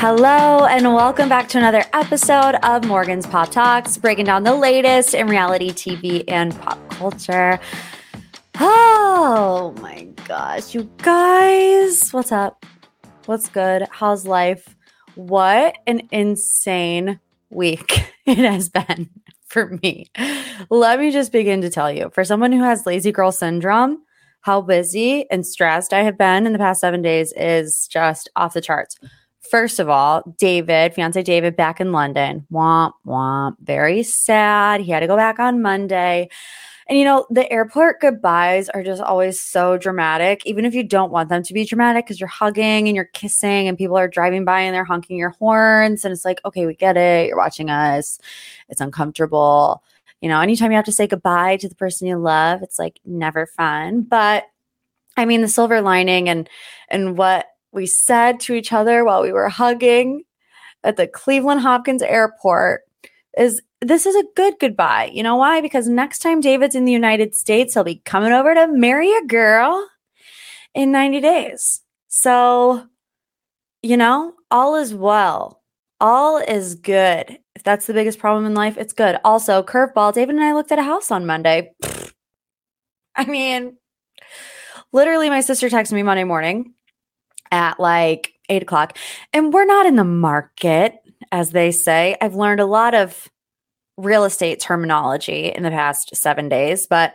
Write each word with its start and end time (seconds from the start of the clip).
Hello, 0.00 0.64
and 0.64 0.94
welcome 0.94 1.28
back 1.28 1.46
to 1.50 1.58
another 1.58 1.84
episode 1.92 2.54
of 2.62 2.86
Morgan's 2.86 3.26
Pop 3.26 3.50
Talks, 3.50 3.98
breaking 3.98 4.24
down 4.24 4.44
the 4.44 4.54
latest 4.54 5.12
in 5.12 5.26
reality 5.26 5.72
TV 5.72 6.24
and 6.26 6.58
pop 6.58 6.78
culture. 6.88 7.60
Oh 8.58 9.74
my 9.82 10.04
gosh, 10.26 10.74
you 10.74 10.90
guys, 11.02 12.14
what's 12.14 12.32
up? 12.32 12.64
What's 13.26 13.50
good? 13.50 13.86
How's 13.90 14.24
life? 14.24 14.74
What 15.16 15.76
an 15.86 16.08
insane 16.10 17.20
week 17.50 18.10
it 18.24 18.38
has 18.38 18.70
been 18.70 19.10
for 19.48 19.78
me. 19.82 20.06
Let 20.70 20.98
me 20.98 21.10
just 21.10 21.30
begin 21.30 21.60
to 21.60 21.68
tell 21.68 21.92
you 21.92 22.08
for 22.14 22.24
someone 22.24 22.52
who 22.52 22.62
has 22.62 22.86
lazy 22.86 23.12
girl 23.12 23.32
syndrome, 23.32 23.98
how 24.40 24.62
busy 24.62 25.30
and 25.30 25.46
stressed 25.46 25.92
I 25.92 26.04
have 26.04 26.16
been 26.16 26.46
in 26.46 26.54
the 26.54 26.58
past 26.58 26.80
seven 26.80 27.02
days 27.02 27.34
is 27.36 27.86
just 27.86 28.30
off 28.34 28.54
the 28.54 28.62
charts. 28.62 28.96
First 29.48 29.78
of 29.78 29.88
all, 29.88 30.22
David, 30.38 30.94
fiance 30.94 31.22
David, 31.22 31.56
back 31.56 31.80
in 31.80 31.92
London. 31.92 32.46
Womp, 32.52 32.92
womp. 33.06 33.56
Very 33.62 34.02
sad. 34.02 34.80
He 34.80 34.92
had 34.92 35.00
to 35.00 35.06
go 35.06 35.16
back 35.16 35.38
on 35.38 35.62
Monday. 35.62 36.28
And 36.88 36.98
you 36.98 37.04
know, 37.04 37.24
the 37.30 37.50
airport 37.52 38.00
goodbyes 38.00 38.68
are 38.68 38.82
just 38.82 39.00
always 39.00 39.40
so 39.40 39.78
dramatic, 39.78 40.44
even 40.44 40.64
if 40.64 40.74
you 40.74 40.82
don't 40.82 41.12
want 41.12 41.28
them 41.28 41.42
to 41.44 41.54
be 41.54 41.64
dramatic 41.64 42.04
because 42.04 42.18
you're 42.18 42.26
hugging 42.26 42.88
and 42.88 42.96
you're 42.96 43.04
kissing 43.04 43.68
and 43.68 43.78
people 43.78 43.96
are 43.96 44.08
driving 44.08 44.44
by 44.44 44.60
and 44.60 44.74
they're 44.74 44.84
honking 44.84 45.16
your 45.16 45.30
horns. 45.30 46.04
And 46.04 46.10
it's 46.10 46.24
like, 46.24 46.40
okay, 46.44 46.66
we 46.66 46.74
get 46.74 46.96
it. 46.96 47.28
You're 47.28 47.36
watching 47.36 47.70
us. 47.70 48.18
It's 48.68 48.80
uncomfortable. 48.80 49.84
You 50.20 50.28
know, 50.28 50.40
anytime 50.40 50.72
you 50.72 50.76
have 50.76 50.84
to 50.86 50.92
say 50.92 51.06
goodbye 51.06 51.58
to 51.58 51.68
the 51.68 51.76
person 51.76 52.08
you 52.08 52.18
love, 52.18 52.60
it's 52.60 52.78
like 52.78 52.98
never 53.04 53.46
fun. 53.46 54.02
But 54.02 54.44
I 55.16 55.26
mean, 55.26 55.42
the 55.42 55.48
silver 55.48 55.80
lining 55.80 56.28
and 56.28 56.48
and 56.88 57.16
what 57.16 57.46
we 57.72 57.86
said 57.86 58.40
to 58.40 58.54
each 58.54 58.72
other 58.72 59.04
while 59.04 59.22
we 59.22 59.32
were 59.32 59.48
hugging 59.48 60.24
at 60.82 60.96
the 60.96 61.06
Cleveland 61.06 61.60
Hopkins 61.60 62.02
airport 62.02 62.82
is 63.36 63.62
this 63.80 64.06
is 64.06 64.14
a 64.14 64.24
good 64.36 64.54
goodbye. 64.60 65.10
You 65.12 65.22
know 65.22 65.36
why? 65.36 65.60
Because 65.60 65.88
next 65.88 66.18
time 66.18 66.40
David's 66.40 66.74
in 66.74 66.84
the 66.84 66.92
United 66.92 67.34
States, 67.34 67.74
he'll 67.74 67.84
be 67.84 68.02
coming 68.04 68.32
over 68.32 68.54
to 68.54 68.66
marry 68.68 69.10
a 69.12 69.26
girl 69.26 69.88
in 70.74 70.92
90 70.92 71.20
days. 71.20 71.80
So, 72.08 72.86
you 73.82 73.96
know, 73.96 74.34
all 74.50 74.76
is 74.76 74.92
well. 74.92 75.62
All 76.00 76.38
is 76.38 76.74
good. 76.74 77.38
If 77.54 77.62
that's 77.62 77.86
the 77.86 77.94
biggest 77.94 78.18
problem 78.18 78.44
in 78.44 78.54
life, 78.54 78.76
it's 78.76 78.92
good. 78.92 79.18
Also, 79.24 79.62
curveball, 79.62 80.12
David 80.12 80.34
and 80.34 80.44
I 80.44 80.52
looked 80.52 80.72
at 80.72 80.78
a 80.78 80.82
house 80.82 81.10
on 81.10 81.26
Monday. 81.26 81.72
I 83.16 83.24
mean, 83.24 83.76
literally, 84.92 85.30
my 85.30 85.40
sister 85.40 85.68
texted 85.68 85.92
me 85.92 86.02
Monday 86.02 86.24
morning 86.24 86.74
at 87.50 87.80
like 87.80 88.32
eight 88.48 88.62
o'clock. 88.62 88.96
And 89.32 89.52
we're 89.52 89.64
not 89.64 89.86
in 89.86 89.96
the 89.96 90.04
market, 90.04 90.94
as 91.32 91.50
they 91.50 91.70
say. 91.70 92.16
I've 92.20 92.34
learned 92.34 92.60
a 92.60 92.66
lot 92.66 92.94
of 92.94 93.28
real 93.96 94.24
estate 94.24 94.60
terminology 94.60 95.48
in 95.48 95.62
the 95.62 95.70
past 95.70 96.14
seven 96.16 96.48
days, 96.48 96.86
but 96.86 97.14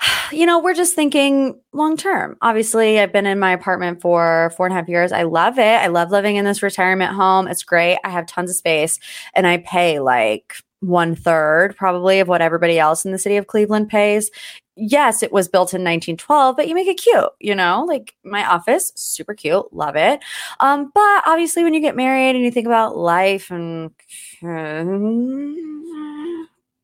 you 0.32 0.46
know, 0.46 0.58
we're 0.58 0.74
just 0.74 0.94
thinking 0.94 1.60
long 1.72 1.96
term. 1.96 2.36
Obviously, 2.42 3.00
I've 3.00 3.12
been 3.12 3.26
in 3.26 3.38
my 3.38 3.52
apartment 3.52 4.00
for 4.00 4.52
four 4.56 4.66
and 4.66 4.72
a 4.72 4.76
half 4.76 4.88
years. 4.88 5.12
I 5.12 5.22
love 5.22 5.58
it. 5.58 5.62
I 5.62 5.88
love 5.88 6.10
living 6.10 6.36
in 6.36 6.44
this 6.44 6.62
retirement 6.62 7.14
home. 7.14 7.48
It's 7.48 7.62
great. 7.62 7.98
I 8.04 8.10
have 8.10 8.26
tons 8.26 8.50
of 8.50 8.56
space 8.56 8.98
and 9.34 9.46
I 9.46 9.58
pay 9.58 10.00
like 10.00 10.54
one 10.80 11.14
third 11.14 11.76
probably 11.76 12.20
of 12.20 12.28
what 12.28 12.40
everybody 12.40 12.78
else 12.78 13.04
in 13.04 13.12
the 13.12 13.18
city 13.18 13.36
of 13.36 13.46
Cleveland 13.46 13.90
pays 13.90 14.30
yes, 14.80 15.22
it 15.22 15.32
was 15.32 15.48
built 15.48 15.74
in 15.74 15.82
1912, 15.82 16.56
but 16.56 16.66
you 16.68 16.74
make 16.74 16.88
it 16.88 16.94
cute, 16.94 17.30
you 17.38 17.54
know, 17.54 17.84
like 17.86 18.14
my 18.24 18.44
office, 18.44 18.92
super 18.94 19.34
cute, 19.34 19.72
love 19.72 19.96
it. 19.96 20.20
Um, 20.58 20.90
but 20.94 21.22
obviously, 21.26 21.62
when 21.62 21.74
you 21.74 21.80
get 21.80 21.96
married 21.96 22.34
and 22.34 22.44
you 22.44 22.50
think 22.50 22.66
about 22.66 22.96
life 22.96 23.50
and 23.50 23.90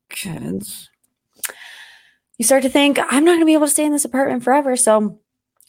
kids, 0.09 0.89
you 2.37 2.45
start 2.45 2.63
to 2.63 2.69
think, 2.69 2.99
I'm 2.99 3.25
not 3.25 3.31
going 3.31 3.39
to 3.39 3.45
be 3.45 3.53
able 3.53 3.67
to 3.67 3.71
stay 3.71 3.85
in 3.85 3.91
this 3.91 4.05
apartment 4.05 4.43
forever. 4.43 4.77
So, 4.77 5.19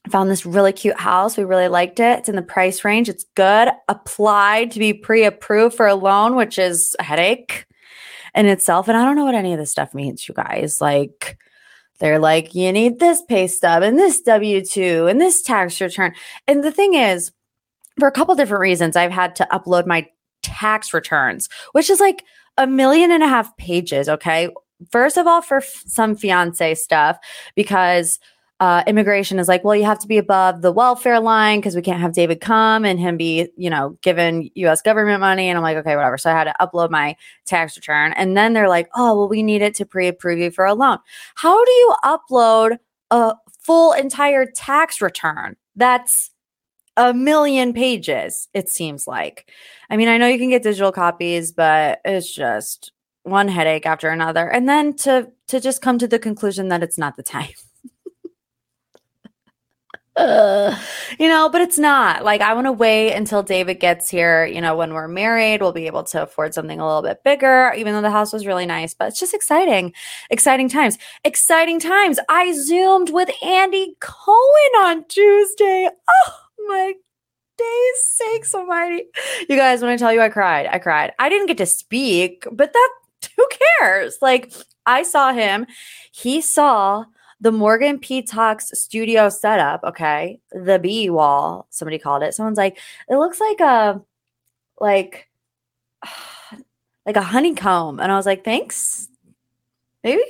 I 0.06 0.11
found 0.11 0.31
this 0.31 0.47
really 0.47 0.72
cute 0.72 0.99
house. 0.99 1.37
We 1.37 1.44
really 1.44 1.69
liked 1.69 1.99
it. 1.99 2.21
It's 2.21 2.28
in 2.28 2.37
the 2.37 2.43
price 2.43 2.84
range. 2.84 3.09
It's 3.09 3.25
good. 3.34 3.69
Applied 3.88 4.71
to 4.71 4.78
be 4.78 4.93
pre 4.93 5.25
approved 5.25 5.77
for 5.77 5.87
a 5.87 5.94
loan, 5.94 6.37
which 6.37 6.59
is 6.59 6.94
a 6.99 7.03
headache 7.03 7.67
in 8.34 8.47
itself. 8.47 8.88
And 8.88 8.97
I 8.97 9.05
don't 9.05 9.17
know 9.17 9.25
what 9.25 9.34
any 9.34 9.53
of 9.53 9.59
this 9.59 9.72
stuff 9.72 9.94
means, 9.94 10.28
you 10.28 10.34
guys. 10.34 10.81
Like, 10.81 11.37
they're 11.99 12.19
like, 12.19 12.55
you 12.55 12.73
need 12.73 12.99
this 12.99 13.23
pay 13.23 13.47
stub 13.47 13.83
and 13.83 13.99
this 13.99 14.21
W 14.23 14.65
2 14.65 15.07
and 15.07 15.21
this 15.21 15.43
tax 15.43 15.81
return. 15.81 16.15
And 16.47 16.63
the 16.63 16.71
thing 16.71 16.95
is, 16.95 17.33
for 17.99 18.07
a 18.09 18.13
couple 18.13 18.35
different 18.35 18.61
reasons, 18.61 18.97
I've 18.97 19.11
had 19.11 19.35
to 19.37 19.49
upload 19.53 19.87
my 19.87 20.09
tax 20.43 20.95
returns, 20.95 21.49
which 21.73 21.91
is 21.91 22.01
like 22.01 22.25
a 22.57 22.67
million 22.67 23.11
and 23.11 23.23
a 23.23 23.29
half 23.29 23.57
pages. 23.57 24.09
Okay. 24.09 24.49
First 24.91 25.17
of 25.17 25.27
all, 25.27 25.43
for 25.43 25.59
f- 25.59 25.83
some 25.87 26.15
fiance 26.15 26.75
stuff, 26.77 27.19
because 27.57 28.21
uh, 28.61 28.83
immigration 28.89 29.39
is 29.39 29.47
like, 29.47 29.63
well, 29.63 29.77
you 29.77 29.85
have 29.85 30.01
to 30.01 30.09
be 30.09 30.19
above 30.19 30.63
the 30.63 30.73
welfare 30.73 31.21
line 31.21 31.61
because 31.61 31.77
we 31.77 31.83
can't 31.83 32.01
have 32.01 32.13
David 32.13 32.41
come 32.41 32.85
and 32.85 32.99
him 32.99 33.17
be, 33.17 33.49
you 33.57 33.71
know, 33.71 33.97
given 34.03 34.51
U.S. 34.57 34.83
government 34.83 35.21
money. 35.21 35.49
And 35.49 35.57
I'm 35.57 35.63
like, 35.63 35.77
okay, 35.77 35.95
whatever. 35.95 36.19
So 36.19 36.31
I 36.31 36.33
had 36.33 36.45
to 36.45 36.55
upload 36.61 36.91
my 36.91 37.17
tax 37.47 37.77
return, 37.77 38.13
and 38.15 38.37
then 38.37 38.55
they're 38.55 38.69
like, 38.69 38.89
oh, 38.97 39.17
well, 39.17 39.29
we 39.29 39.45
need 39.45 39.63
it 39.63 39.75
to 39.77 39.87
pre-approve 39.87 40.41
you 40.41 40.51
for 40.51 40.65
a 40.65 40.75
loan. 40.75 40.99
How 41.37 41.65
do 41.65 41.71
you 41.71 41.95
upload 42.05 42.79
a 43.13 43.35
full 43.61 43.93
entire 43.93 44.45
tax 44.45 45.01
return? 45.01 45.57
That's 45.77 46.33
a 46.97 47.15
million 47.15 47.73
pages. 47.73 48.49
It 48.55 48.69
seems 48.69 49.07
like. 49.07 49.53
I 49.89 49.97
mean, 49.97 50.09
I 50.09 50.19
know 50.19 50.27
you 50.27 50.39
can 50.39 50.51
get 50.51 50.65
digital 50.65 50.91
copies, 50.91 51.53
but 51.53 52.01
it's 52.05 52.35
just 52.35 52.91
one 53.23 53.47
headache 53.47 53.87
after 53.87 54.09
another, 54.09 54.49
and 54.49 54.69
then 54.69 54.97
to 54.97 55.31
to 55.47 55.61
just 55.61 55.81
come 55.81 55.99
to 55.99 56.09
the 56.09 56.19
conclusion 56.19 56.69
that 56.69 56.83
it's 56.83 56.99
not 56.99 57.17
the 57.17 57.23
time 57.23 57.51
you 60.19 61.29
know, 61.29 61.49
but 61.49 61.61
it's 61.61 61.79
not. 61.79 62.25
Like, 62.25 62.41
I 62.41 62.53
want 62.55 62.67
to 62.67 62.73
wait 62.73 63.12
until 63.12 63.43
David 63.43 63.81
gets 63.81 64.11
here. 64.11 64.45
You 64.45 64.61
know, 64.61 64.77
when 64.77 64.93
we're 64.93 65.09
married, 65.09 65.61
we'll 65.61 65.73
be 65.73 65.87
able 65.87 66.03
to 66.05 66.23
afford 66.23 66.55
something 66.55 66.81
a 66.81 66.87
little 66.87 67.03
bit 67.03 67.23
bigger, 67.23 67.73
even 67.77 67.95
though 67.95 68.03
the 68.03 68.11
house 68.11 68.33
was 68.33 68.47
really 68.47 68.67
nice. 68.67 68.95
But 68.95 69.09
it's 69.09 69.21
just 69.21 69.34
exciting. 69.34 69.93
Exciting 70.31 70.69
times. 70.69 70.99
Exciting 71.25 71.79
times. 71.79 72.19
I 72.29 72.53
Zoomed 72.53 73.11
with 73.11 73.31
Andy 73.44 73.97
Cohen 74.00 74.73
on 74.79 75.05
Tuesday. 75.09 75.88
Oh 76.09 76.32
my 76.67 76.94
days 77.56 78.03
sakes 78.03 78.55
almighty. 78.55 79.05
You 79.49 79.56
guys, 79.56 79.82
when 79.82 79.91
I 79.91 79.97
tell 79.97 80.12
you 80.12 80.20
I 80.20 80.29
cried, 80.29 80.67
I 80.70 80.79
cried. 80.79 81.12
I 81.19 81.29
didn't 81.29 81.47
get 81.47 81.59
to 81.59 81.67
speak, 81.67 82.44
but 82.50 82.73
that, 82.73 82.91
who 83.37 83.47
cares? 83.81 84.19
Like, 84.23 84.53
I 84.87 85.03
saw 85.03 85.32
him. 85.32 85.67
He 86.12 86.41
saw 86.41 87.05
the 87.40 87.52
Morgan 87.52 87.99
P 87.99 88.23
Talks 88.23 88.70
studio 88.79 89.29
setup, 89.29 89.82
okay, 89.85 90.40
the 90.52 90.79
B 90.79 91.08
wall, 91.11 91.67
somebody 91.70 91.99
called 91.99 92.23
it. 92.23 92.35
Someone's 92.35 92.58
like, 92.58 92.79
it 93.08 93.17
looks 93.17 93.40
like 93.40 93.61
a 93.61 94.02
like 94.81 95.29
like 97.06 97.17
a 97.17 97.23
honeycomb. 97.23 98.00
And 98.00 98.11
I 98.11 98.17
was 98.17 98.26
like, 98.26 98.44
thanks. 98.44 99.08
Maybe. 100.05 100.23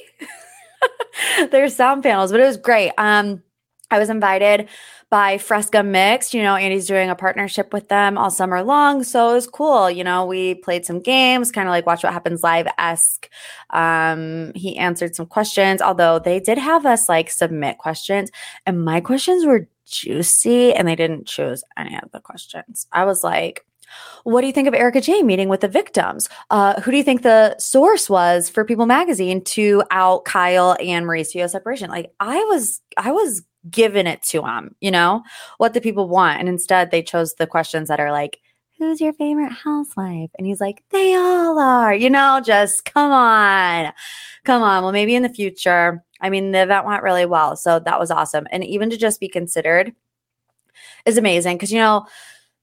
There's 1.50 1.74
sound 1.74 2.02
panels, 2.02 2.30
but 2.30 2.40
it 2.40 2.46
was 2.46 2.56
great. 2.56 2.92
Um 2.98 3.42
I 3.90 3.98
was 3.98 4.10
invited 4.10 4.68
by 5.10 5.38
Fresca 5.38 5.82
Mixed. 5.82 6.34
You 6.34 6.42
know, 6.42 6.56
Andy's 6.56 6.86
doing 6.86 7.08
a 7.08 7.14
partnership 7.14 7.72
with 7.72 7.88
them 7.88 8.18
all 8.18 8.30
summer 8.30 8.62
long. 8.62 9.02
So 9.02 9.30
it 9.30 9.34
was 9.34 9.46
cool. 9.46 9.90
You 9.90 10.04
know, 10.04 10.26
we 10.26 10.56
played 10.56 10.84
some 10.84 11.00
games, 11.00 11.50
kind 11.50 11.68
of 11.68 11.72
like 11.72 11.86
Watch 11.86 12.04
What 12.04 12.12
Happens 12.12 12.42
Live 12.42 12.66
esque. 12.76 13.30
Um, 13.70 14.52
he 14.54 14.76
answered 14.76 15.14
some 15.14 15.26
questions, 15.26 15.80
although 15.80 16.18
they 16.18 16.40
did 16.40 16.58
have 16.58 16.84
us 16.84 17.08
like 17.08 17.30
submit 17.30 17.78
questions, 17.78 18.30
and 18.66 18.84
my 18.84 19.00
questions 19.00 19.46
were 19.46 19.68
juicy 19.86 20.74
and 20.74 20.86
they 20.86 20.96
didn't 20.96 21.26
choose 21.26 21.64
any 21.76 21.98
of 21.98 22.10
the 22.12 22.20
questions. 22.20 22.86
I 22.92 23.04
was 23.04 23.24
like, 23.24 23.64
what 24.24 24.42
do 24.42 24.46
you 24.46 24.52
think 24.52 24.68
of 24.68 24.74
Erika 24.74 25.00
Jayne 25.00 25.26
meeting 25.26 25.48
with 25.48 25.60
the 25.60 25.68
victims? 25.68 26.28
Uh, 26.50 26.80
who 26.80 26.90
do 26.90 26.96
you 26.96 27.02
think 27.02 27.22
the 27.22 27.56
source 27.58 28.10
was 28.10 28.48
for 28.48 28.64
People 28.64 28.86
Magazine 28.86 29.42
to 29.44 29.82
out 29.90 30.24
Kyle 30.24 30.76
and 30.80 31.06
Mauricio 31.06 31.48
separation? 31.48 31.90
Like 31.90 32.12
I 32.20 32.36
was, 32.44 32.80
I 32.96 33.12
was 33.12 33.42
giving 33.70 34.06
it 34.06 34.22
to 34.22 34.42
them, 34.42 34.74
you 34.80 34.90
know, 34.90 35.22
what 35.58 35.74
the 35.74 35.80
people 35.80 36.08
want. 36.08 36.40
And 36.40 36.48
instead, 36.48 36.90
they 36.90 37.02
chose 37.02 37.34
the 37.34 37.46
questions 37.46 37.88
that 37.88 38.00
are 38.00 38.12
like, 38.12 38.40
Who's 38.78 39.00
your 39.00 39.12
favorite 39.12 39.50
housewife? 39.50 40.30
And 40.38 40.46
he's 40.46 40.60
like, 40.60 40.84
They 40.90 41.14
all 41.14 41.58
are, 41.58 41.92
you 41.92 42.10
know, 42.10 42.40
just 42.44 42.84
come 42.84 43.10
on, 43.10 43.92
come 44.44 44.62
on. 44.62 44.82
Well, 44.82 44.92
maybe 44.92 45.16
in 45.16 45.24
the 45.24 45.28
future. 45.28 46.04
I 46.20 46.30
mean, 46.30 46.52
the 46.52 46.62
event 46.62 46.86
went 46.86 47.02
really 47.02 47.26
well. 47.26 47.56
So 47.56 47.78
that 47.80 47.98
was 47.98 48.10
awesome. 48.10 48.46
And 48.50 48.64
even 48.64 48.90
to 48.90 48.96
just 48.96 49.20
be 49.20 49.28
considered 49.28 49.92
is 51.06 51.18
amazing 51.18 51.56
because, 51.56 51.72
you 51.72 51.78
know, 51.78 52.06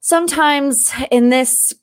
sometimes 0.06 0.94
in 1.10 1.30
this 1.30 1.74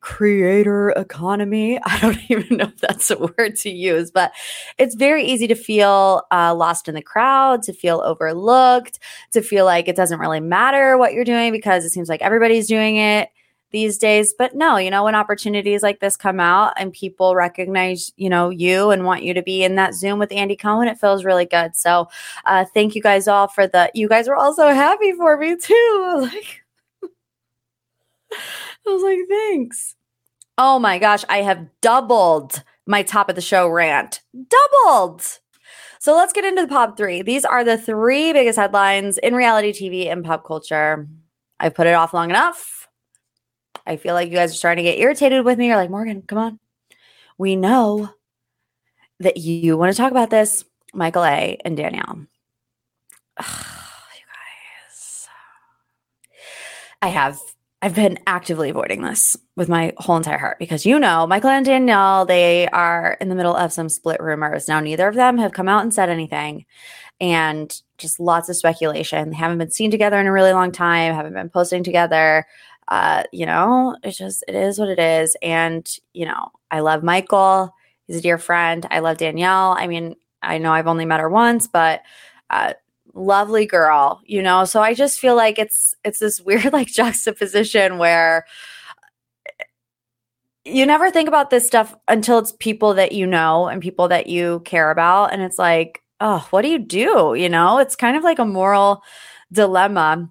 creator 0.00 0.90
economy. 0.90 1.78
I 1.84 2.00
don't 2.00 2.18
even 2.28 2.56
know 2.56 2.64
if 2.64 2.78
that's 2.78 3.12
a 3.12 3.18
word 3.18 3.54
to 3.56 3.70
use, 3.70 4.10
but 4.10 4.32
it's 4.76 4.96
very 4.96 5.24
easy 5.24 5.46
to 5.46 5.54
feel 5.54 6.22
uh, 6.32 6.52
lost 6.52 6.88
in 6.88 6.96
the 6.96 7.02
crowd, 7.02 7.62
to 7.64 7.72
feel 7.72 8.02
overlooked, 8.04 8.98
to 9.32 9.40
feel 9.40 9.66
like 9.66 9.86
it 9.86 9.94
doesn't 9.94 10.18
really 10.18 10.40
matter 10.40 10.98
what 10.98 11.12
you're 11.12 11.24
doing 11.24 11.52
because 11.52 11.84
it 11.84 11.90
seems 11.90 12.08
like 12.08 12.22
everybody's 12.22 12.66
doing 12.66 12.96
it 12.96 13.28
these 13.70 13.98
days. 13.98 14.34
But 14.36 14.56
no, 14.56 14.76
you 14.76 14.90
know, 14.90 15.04
when 15.04 15.14
opportunities 15.14 15.80
like 15.80 16.00
this 16.00 16.16
come 16.16 16.40
out 16.40 16.72
and 16.76 16.92
people 16.92 17.36
recognize, 17.36 18.12
you 18.16 18.28
know, 18.28 18.50
you 18.50 18.90
and 18.90 19.04
want 19.04 19.22
you 19.22 19.32
to 19.34 19.42
be 19.42 19.62
in 19.62 19.76
that 19.76 19.94
Zoom 19.94 20.18
with 20.18 20.32
Andy 20.32 20.56
Cohen, 20.56 20.88
it 20.88 20.98
feels 20.98 21.24
really 21.24 21.46
good. 21.46 21.76
So 21.76 22.08
uh, 22.46 22.64
thank 22.74 22.96
you 22.96 23.02
guys 23.02 23.28
all 23.28 23.46
for 23.46 23.68
the, 23.68 23.92
you 23.94 24.08
guys 24.08 24.26
were 24.26 24.34
all 24.34 24.54
so 24.54 24.74
happy 24.74 25.12
for 25.12 25.36
me 25.36 25.54
too. 25.56 26.28
Like, 26.32 26.64
I 28.32 28.90
was 28.90 29.02
like, 29.02 29.18
thanks. 29.28 29.96
Oh 30.58 30.78
my 30.78 30.98
gosh, 30.98 31.24
I 31.28 31.38
have 31.38 31.66
doubled 31.80 32.62
my 32.86 33.02
top 33.02 33.28
of 33.28 33.34
the 33.34 33.40
show 33.40 33.68
rant. 33.68 34.20
Doubled. 34.34 35.22
So 36.00 36.16
let's 36.16 36.32
get 36.32 36.44
into 36.44 36.62
the 36.62 36.68
pop 36.68 36.96
three. 36.96 37.22
These 37.22 37.44
are 37.44 37.62
the 37.62 37.78
three 37.78 38.32
biggest 38.32 38.58
headlines 38.58 39.18
in 39.18 39.34
reality 39.34 39.72
TV 39.72 40.10
and 40.10 40.24
pop 40.24 40.46
culture. 40.46 41.08
I 41.58 41.68
put 41.68 41.86
it 41.86 41.94
off 41.94 42.14
long 42.14 42.30
enough. 42.30 42.88
I 43.86 43.96
feel 43.96 44.14
like 44.14 44.28
you 44.28 44.34
guys 44.34 44.52
are 44.52 44.56
starting 44.56 44.84
to 44.84 44.90
get 44.90 44.98
irritated 44.98 45.44
with 45.44 45.58
me. 45.58 45.66
You're 45.68 45.76
like, 45.76 45.90
Morgan, 45.90 46.22
come 46.22 46.38
on. 46.38 46.58
We 47.38 47.56
know 47.56 48.10
that 49.18 49.36
you 49.36 49.76
want 49.76 49.92
to 49.92 49.96
talk 49.96 50.10
about 50.10 50.30
this. 50.30 50.64
Michael 50.92 51.24
A. 51.24 51.58
and 51.64 51.76
Danielle. 51.76 52.26
Ugh, 53.36 53.46
you 54.16 54.24
guys. 54.86 55.28
I 57.02 57.08
have 57.08 57.38
I've 57.82 57.94
been 57.94 58.18
actively 58.26 58.68
avoiding 58.68 59.02
this 59.02 59.38
with 59.56 59.70
my 59.70 59.94
whole 59.96 60.18
entire 60.18 60.36
heart 60.36 60.58
because 60.58 60.84
you 60.84 60.98
know, 60.98 61.26
Michael 61.26 61.48
and 61.48 61.64
Danielle, 61.64 62.26
they 62.26 62.68
are 62.68 63.16
in 63.20 63.30
the 63.30 63.34
middle 63.34 63.56
of 63.56 63.72
some 63.72 63.88
split 63.88 64.20
rumors. 64.20 64.68
Now, 64.68 64.80
neither 64.80 65.08
of 65.08 65.14
them 65.14 65.38
have 65.38 65.52
come 65.52 65.68
out 65.68 65.82
and 65.82 65.92
said 65.92 66.10
anything, 66.10 66.66
and 67.20 67.74
just 67.96 68.20
lots 68.20 68.48
of 68.48 68.56
speculation. 68.56 69.30
They 69.30 69.36
haven't 69.36 69.58
been 69.58 69.70
seen 69.70 69.90
together 69.90 70.20
in 70.20 70.26
a 70.26 70.32
really 70.32 70.52
long 70.52 70.72
time, 70.72 71.14
haven't 71.14 71.32
been 71.32 71.48
posting 71.48 71.82
together. 71.82 72.46
Uh, 72.88 73.22
you 73.32 73.46
know, 73.46 73.96
it's 74.02 74.18
just, 74.18 74.44
it 74.48 74.54
is 74.54 74.78
what 74.78 74.88
it 74.88 74.98
is. 74.98 75.36
And, 75.42 75.88
you 76.12 76.26
know, 76.26 76.50
I 76.70 76.80
love 76.80 77.02
Michael. 77.04 77.72
He's 78.06 78.16
a 78.16 78.20
dear 78.20 78.36
friend. 78.36 78.86
I 78.90 78.98
love 78.98 79.18
Danielle. 79.18 79.76
I 79.78 79.86
mean, 79.86 80.16
I 80.42 80.58
know 80.58 80.72
I've 80.72 80.88
only 80.88 81.04
met 81.04 81.20
her 81.20 81.28
once, 81.28 81.68
but 81.68 82.02
uh, 82.48 82.74
lovely 83.14 83.66
girl, 83.66 84.20
you 84.24 84.42
know. 84.42 84.64
So 84.64 84.82
I 84.82 84.94
just 84.94 85.20
feel 85.20 85.36
like 85.36 85.58
it's 85.58 85.94
it's 86.04 86.18
this 86.18 86.40
weird 86.40 86.72
like 86.72 86.88
juxtaposition 86.88 87.98
where 87.98 88.46
you 90.64 90.84
never 90.86 91.10
think 91.10 91.28
about 91.28 91.50
this 91.50 91.66
stuff 91.66 91.94
until 92.08 92.38
it's 92.38 92.52
people 92.58 92.94
that 92.94 93.12
you 93.12 93.26
know 93.26 93.66
and 93.68 93.80
people 93.80 94.08
that 94.08 94.26
you 94.26 94.60
care 94.64 94.90
about 94.90 95.32
and 95.32 95.42
it's 95.42 95.58
like, 95.58 96.02
"Oh, 96.20 96.46
what 96.50 96.62
do 96.62 96.68
you 96.68 96.78
do?" 96.78 97.34
you 97.36 97.48
know? 97.48 97.78
It's 97.78 97.96
kind 97.96 98.16
of 98.16 98.24
like 98.24 98.38
a 98.38 98.44
moral 98.44 99.02
dilemma 99.52 100.30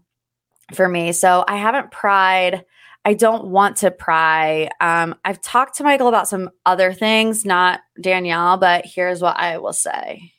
for 0.74 0.88
me. 0.88 1.12
So 1.14 1.44
I 1.48 1.58
haven't 1.58 1.92
pried 1.92 2.66
I 3.06 3.14
don't 3.14 3.46
want 3.46 3.78
to 3.78 3.92
pry. 3.92 4.70
Um, 4.82 5.16
I've 5.24 5.42
talked 5.42 5.78
to 5.78 5.84
Michael 5.84 6.10
about 6.10 6.28
some 6.28 6.50
other 6.66 6.94
things, 6.94 7.46
not 7.46 7.80
Danielle, 8.00 8.58
but 8.58 8.86
here's 8.86 9.22
what 9.22 9.38
I 9.40 9.58
will 9.58 9.74
say. 9.74 10.34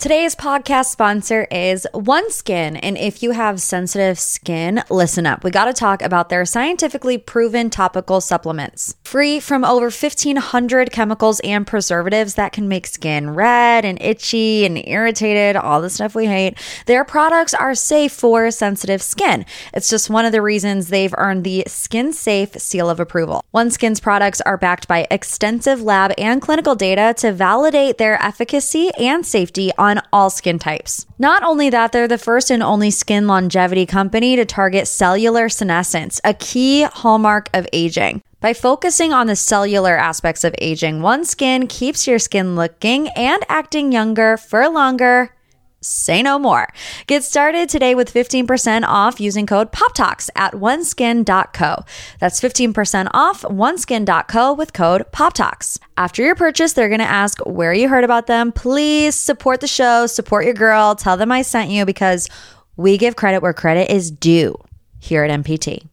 Today's 0.00 0.34
podcast 0.34 0.86
sponsor 0.86 1.46
is 1.50 1.86
OneSkin. 1.92 2.80
And 2.82 2.96
if 2.96 3.22
you 3.22 3.32
have 3.32 3.60
sensitive 3.60 4.18
skin, 4.18 4.82
listen 4.88 5.26
up. 5.26 5.44
We 5.44 5.50
got 5.50 5.66
to 5.66 5.74
talk 5.74 6.00
about 6.00 6.30
their 6.30 6.46
scientifically 6.46 7.18
proven 7.18 7.68
topical 7.68 8.22
supplements. 8.22 8.94
Free 9.04 9.40
from 9.40 9.62
over 9.62 9.90
1,500 9.90 10.90
chemicals 10.90 11.40
and 11.40 11.66
preservatives 11.66 12.36
that 12.36 12.52
can 12.52 12.66
make 12.66 12.86
skin 12.86 13.34
red 13.34 13.84
and 13.84 14.00
itchy 14.00 14.64
and 14.64 14.82
irritated, 14.88 15.54
all 15.54 15.82
the 15.82 15.90
stuff 15.90 16.14
we 16.14 16.24
hate, 16.24 16.56
their 16.86 17.04
products 17.04 17.52
are 17.52 17.74
safe 17.74 18.12
for 18.12 18.50
sensitive 18.50 19.02
skin. 19.02 19.44
It's 19.74 19.90
just 19.90 20.08
one 20.08 20.24
of 20.24 20.32
the 20.32 20.40
reasons 20.40 20.88
they've 20.88 21.14
earned 21.18 21.44
the 21.44 21.64
Skin 21.66 22.14
Safe 22.14 22.54
seal 22.54 22.88
of 22.88 23.00
approval. 23.00 23.44
OneSkin's 23.52 24.00
products 24.00 24.40
are 24.40 24.56
backed 24.56 24.88
by 24.88 25.06
extensive 25.10 25.82
lab 25.82 26.14
and 26.16 26.40
clinical 26.40 26.74
data 26.74 27.12
to 27.18 27.32
validate 27.32 27.98
their 27.98 28.14
efficacy 28.22 28.90
and 28.94 29.26
safety 29.26 29.70
on 29.76 29.89
on 29.90 30.02
all 30.12 30.30
skin 30.30 30.58
types. 30.58 31.06
Not 31.18 31.42
only 31.42 31.68
that, 31.70 31.92
they're 31.92 32.08
the 32.08 32.18
first 32.18 32.50
and 32.50 32.62
only 32.62 32.90
skin 32.90 33.26
longevity 33.26 33.86
company 33.86 34.36
to 34.36 34.44
target 34.44 34.88
cellular 34.88 35.48
senescence, 35.48 36.20
a 36.24 36.34
key 36.34 36.82
hallmark 36.82 37.50
of 37.52 37.66
aging. 37.72 38.22
By 38.40 38.54
focusing 38.54 39.12
on 39.12 39.26
the 39.26 39.36
cellular 39.36 39.98
aspects 39.98 40.44
of 40.44 40.54
aging, 40.58 41.00
OneSkin 41.00 41.68
keeps 41.68 42.06
your 42.06 42.18
skin 42.18 42.56
looking 42.56 43.08
and 43.08 43.44
acting 43.48 43.92
younger 43.92 44.38
for 44.38 44.66
longer 44.68 45.34
say 45.82 46.22
no 46.22 46.38
more. 46.38 46.68
Get 47.06 47.24
started 47.24 47.68
today 47.68 47.94
with 47.94 48.12
15% 48.12 48.82
off 48.84 49.20
using 49.20 49.46
code 49.46 49.72
POPTALKS 49.72 50.30
at 50.36 50.52
oneskin.co. 50.54 51.84
That's 52.18 52.40
15% 52.40 53.08
off 53.12 53.42
oneskin.co 53.42 54.52
with 54.54 54.72
code 54.72 55.04
POPTALKS. 55.12 55.78
After 55.96 56.22
your 56.22 56.34
purchase, 56.34 56.72
they're 56.72 56.88
going 56.88 57.00
to 57.00 57.04
ask 57.04 57.38
where 57.46 57.72
you 57.72 57.88
heard 57.88 58.04
about 58.04 58.26
them. 58.26 58.52
Please 58.52 59.14
support 59.14 59.60
the 59.60 59.66
show, 59.66 60.06
support 60.06 60.44
your 60.44 60.54
girl, 60.54 60.94
tell 60.94 61.16
them 61.16 61.32
I 61.32 61.42
sent 61.42 61.70
you 61.70 61.84
because 61.84 62.28
we 62.76 62.98
give 62.98 63.16
credit 63.16 63.42
where 63.42 63.52
credit 63.52 63.90
is 63.90 64.10
due 64.10 64.56
here 64.98 65.24
at 65.24 65.44
MPT. 65.44 65.86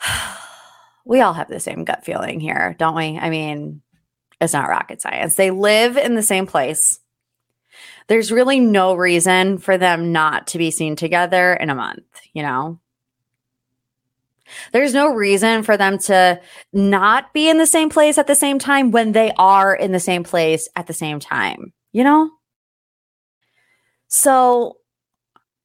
we 1.04 1.20
all 1.20 1.32
have 1.32 1.48
the 1.48 1.60
same 1.60 1.84
gut 1.84 2.04
feeling 2.04 2.40
here, 2.40 2.74
don't 2.78 2.96
we? 2.96 3.18
I 3.18 3.30
mean, 3.30 3.82
it's 4.40 4.52
not 4.52 4.68
rocket 4.68 5.00
science. 5.00 5.36
They 5.36 5.50
live 5.50 5.96
in 5.96 6.14
the 6.14 6.22
same 6.22 6.46
place 6.46 6.98
there's 8.08 8.32
really 8.32 8.60
no 8.60 8.94
reason 8.94 9.58
for 9.58 9.78
them 9.78 10.12
not 10.12 10.46
to 10.48 10.58
be 10.58 10.70
seen 10.70 10.96
together 10.96 11.54
in 11.54 11.70
a 11.70 11.74
month, 11.74 12.04
you 12.32 12.42
know? 12.42 12.78
There's 14.72 14.92
no 14.92 15.14
reason 15.14 15.62
for 15.62 15.76
them 15.76 15.98
to 15.98 16.40
not 16.72 17.32
be 17.32 17.48
in 17.48 17.58
the 17.58 17.66
same 17.66 17.88
place 17.88 18.18
at 18.18 18.26
the 18.26 18.34
same 18.34 18.58
time 18.58 18.90
when 18.90 19.12
they 19.12 19.32
are 19.38 19.74
in 19.74 19.92
the 19.92 20.00
same 20.00 20.24
place 20.24 20.68
at 20.76 20.86
the 20.86 20.92
same 20.92 21.20
time, 21.20 21.72
you 21.92 22.04
know? 22.04 22.30
So 24.08 24.76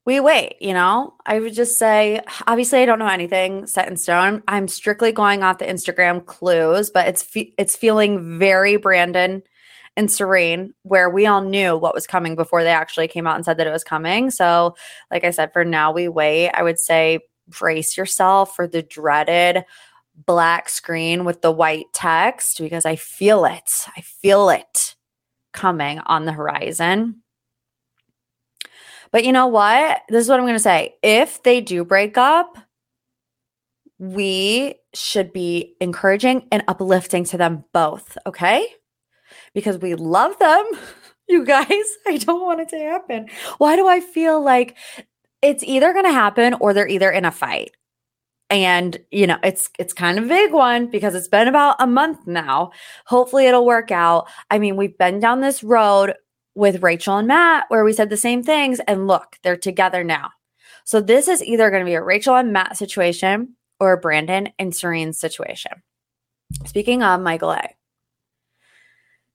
we 0.06 0.22
wait, 0.22 0.56
you 0.62 0.74
know? 0.74 1.16
I 1.26 1.40
would 1.40 1.54
just 1.54 1.78
say, 1.78 2.22
obviously, 2.48 2.80
I 2.80 2.86
don't 2.86 3.00
know 3.00 3.08
anything 3.08 3.68
set 3.68 3.90
in 3.90 3.98
stone. 3.98 4.42
I'm 4.48 4.70
strictly 4.70 5.12
going 5.12 5.44
off 5.44 5.58
the 5.58 5.66
Instagram 5.66 6.26
clues, 6.26 6.90
but 6.90 7.08
it's 7.10 7.24
fe- 7.24 7.54
it's 7.58 7.76
feeling 7.76 8.40
very 8.40 8.78
Brandon 8.78 9.44
and 9.98 10.12
Serene, 10.12 10.76
where 10.84 11.10
we 11.10 11.26
all 11.26 11.42
knew 11.42 11.76
what 11.76 11.96
was 11.96 12.06
coming 12.06 12.36
before 12.36 12.64
they 12.64 12.70
actually 12.70 13.08
came 13.08 13.26
out 13.26 13.36
and 13.36 13.44
said 13.44 13.58
that 13.58 13.66
it 13.66 13.72
was 13.72 13.84
coming. 13.84 14.30
So, 14.30 14.76
like 15.10 15.24
I 15.24 15.32
said, 15.32 15.52
for 15.52 15.66
now, 15.66 15.92
we 15.92 16.08
wait. 16.08 16.52
I 16.52 16.62
would 16.62 16.80
say 16.80 17.20
brace 17.48 17.98
yourself 17.98 18.56
for 18.56 18.68
the 18.68 18.84
dreaded 18.84 19.66
black 20.16 20.70
screen 20.70 21.26
with 21.26 21.42
the 21.42 21.52
white 21.52 21.88
text 21.94 22.60
because 22.60 22.86
I 22.86 22.96
feel 22.96 23.44
it. 23.46 23.72
I 23.98 24.02
feel 24.02 24.50
it 24.50 24.96
coming 25.52 26.00
on 26.00 26.26
the 26.26 26.32
horizon. 26.32 27.24
But 29.12 29.26
you 29.26 29.32
know 29.32 29.48
what? 29.48 30.02
This 30.10 30.26
is 30.26 30.30
what 30.30 30.40
I'm 30.40 30.46
going 30.46 30.56
to 30.56 30.60
say. 30.60 30.96
If 31.02 31.42
they 31.42 31.60
do 31.60 31.84
break 31.84 32.20
up, 32.20 32.58
we 33.98 34.76
should 34.94 35.34
be 35.34 35.76
encouraging 35.82 36.48
and 36.52 36.64
uplifting 36.68 37.24
to 37.26 37.38
them 37.38 37.64
both. 37.74 38.16
Okay 38.28 38.68
because 39.54 39.78
we 39.78 39.96
love 39.96 40.38
them. 40.40 40.66
You 41.30 41.44
guys, 41.44 41.68
I 42.08 42.16
don't 42.16 42.40
want 42.40 42.62
it 42.62 42.70
to 42.70 42.80
happen. 42.80 43.28
Why 43.58 43.76
do 43.76 43.86
I 43.86 44.00
feel 44.00 44.42
like 44.42 44.78
it's 45.42 45.62
either 45.62 45.92
going 45.92 46.06
to 46.06 46.12
happen 46.14 46.54
or 46.62 46.74
they're 46.74 46.88
either 46.88 47.12
in 47.12 47.26
a 47.26 47.32
fight? 47.32 47.72
And 48.50 48.98
you 49.12 49.28
know, 49.28 49.38
it's 49.44 49.70
it's 49.78 49.92
kind 49.92 50.18
of 50.18 50.24
a 50.24 50.30
big 50.30 50.54
one 50.54 50.88
because 50.88 51.16
it's 51.16 51.28
been 51.28 51.50
about 51.50 51.76
a 51.80 51.86
month 51.86 52.26
now. 52.28 52.72
Hopefully 53.08 53.46
it'll 53.46 53.66
work 53.66 53.92
out. 53.92 54.30
I 54.50 54.58
mean, 54.58 54.78
we've 54.78 54.98
been 54.98 55.20
down 55.20 55.42
this 55.42 55.66
road 55.66 56.14
with 56.56 56.82
Rachel 56.82 57.18
and 57.18 57.28
Matt 57.28 57.66
where 57.68 57.84
we 57.84 57.92
said 57.92 58.10
the 58.10 58.16
same 58.16 58.42
things 58.42 58.80
and 58.88 59.06
look, 59.06 59.38
they're 59.44 59.58
together 59.58 60.04
now. 60.06 60.30
So 60.86 61.02
this 61.02 61.28
is 61.28 61.44
either 61.44 61.70
going 61.70 61.82
to 61.82 61.90
be 61.90 61.96
a 61.96 62.02
Rachel 62.02 62.36
and 62.36 62.54
Matt 62.54 62.78
situation 62.78 63.56
or 63.80 63.94
a 63.94 63.98
Brandon 63.98 64.50
and 64.58 64.74
Serene 64.74 65.14
situation. 65.14 65.84
Speaking 66.66 67.04
of 67.04 67.22
Michael 67.22 67.52
A. 67.52 67.77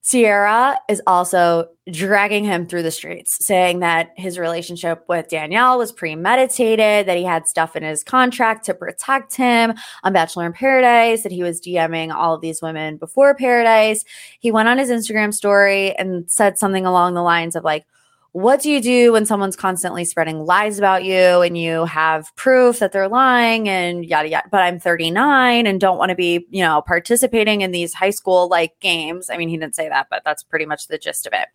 Ciara 0.05 0.77
is 0.89 1.01
also 1.07 1.69
dragging 1.89 2.43
him 2.43 2.65
through 2.65 2.83
the 2.83 2.91
streets, 2.91 3.43
saying 3.45 3.79
that 3.79 4.11
his 4.17 4.37
relationship 4.37 5.05
with 5.07 5.29
Danielle 5.29 5.77
was 5.77 5.93
premeditated, 5.93 7.07
that 7.07 7.17
he 7.17 7.23
had 7.23 7.47
stuff 7.47 7.75
in 7.77 7.83
his 7.83 8.03
contract 8.03 8.65
to 8.65 8.73
protect 8.73 9.35
him 9.35 9.73
on 10.03 10.11
Bachelor 10.11 10.45
in 10.45 10.53
Paradise, 10.53 11.23
that 11.23 11.31
he 11.31 11.41
was 11.41 11.61
DMing 11.61 12.13
all 12.13 12.35
of 12.35 12.41
these 12.41 12.61
women 12.61 12.97
before 12.97 13.33
Paradise. 13.33 14.03
He 14.39 14.51
went 14.51 14.67
on 14.67 14.77
his 14.77 14.89
Instagram 14.89 15.33
story 15.33 15.95
and 15.95 16.29
said 16.29 16.57
something 16.57 16.85
along 16.85 17.13
the 17.13 17.23
lines 17.23 17.55
of, 17.55 17.63
like, 17.63 17.85
what 18.33 18.61
do 18.61 18.71
you 18.71 18.81
do 18.81 19.11
when 19.11 19.27
someone's 19.27 19.55
constantly 19.55 20.03
spreading 20.03 20.43
lies 20.43 20.79
about 20.79 21.03
you 21.03 21.41
and 21.41 21.55
you 21.55 21.85
have 21.85 22.35
proof 22.35 22.79
that 22.79 22.91
they're 22.91 23.07
lying 23.07 23.69
and 23.69 24.05
yada 24.05 24.27
yada 24.27 24.47
but 24.51 24.61
i'm 24.61 24.79
39 24.79 25.67
and 25.67 25.79
don't 25.79 25.99
want 25.99 26.09
to 26.09 26.15
be 26.15 26.45
you 26.49 26.63
know 26.63 26.81
participating 26.81 27.61
in 27.61 27.71
these 27.71 27.93
high 27.93 28.09
school 28.09 28.49
like 28.49 28.77
games 28.79 29.29
i 29.29 29.37
mean 29.37 29.49
he 29.49 29.57
didn't 29.57 29.75
say 29.75 29.87
that 29.87 30.07
but 30.09 30.23
that's 30.25 30.43
pretty 30.43 30.65
much 30.65 30.87
the 30.87 30.97
gist 30.97 31.27
of 31.27 31.33
it 31.33 31.47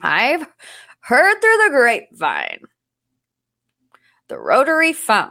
i've 0.00 0.46
heard 1.00 1.40
through 1.40 1.56
the 1.64 1.70
grapevine 1.70 2.60
the 4.26 4.38
rotary 4.38 4.92
phone 4.92 5.30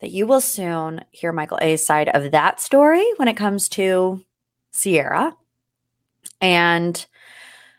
that 0.00 0.10
you 0.10 0.26
will 0.26 0.42
soon 0.42 1.02
hear 1.10 1.32
michael 1.32 1.58
a's 1.62 1.84
side 1.84 2.10
of 2.10 2.32
that 2.32 2.60
story 2.60 3.04
when 3.16 3.28
it 3.28 3.36
comes 3.36 3.70
to 3.70 4.22
Sierra. 4.72 5.34
and 6.42 7.06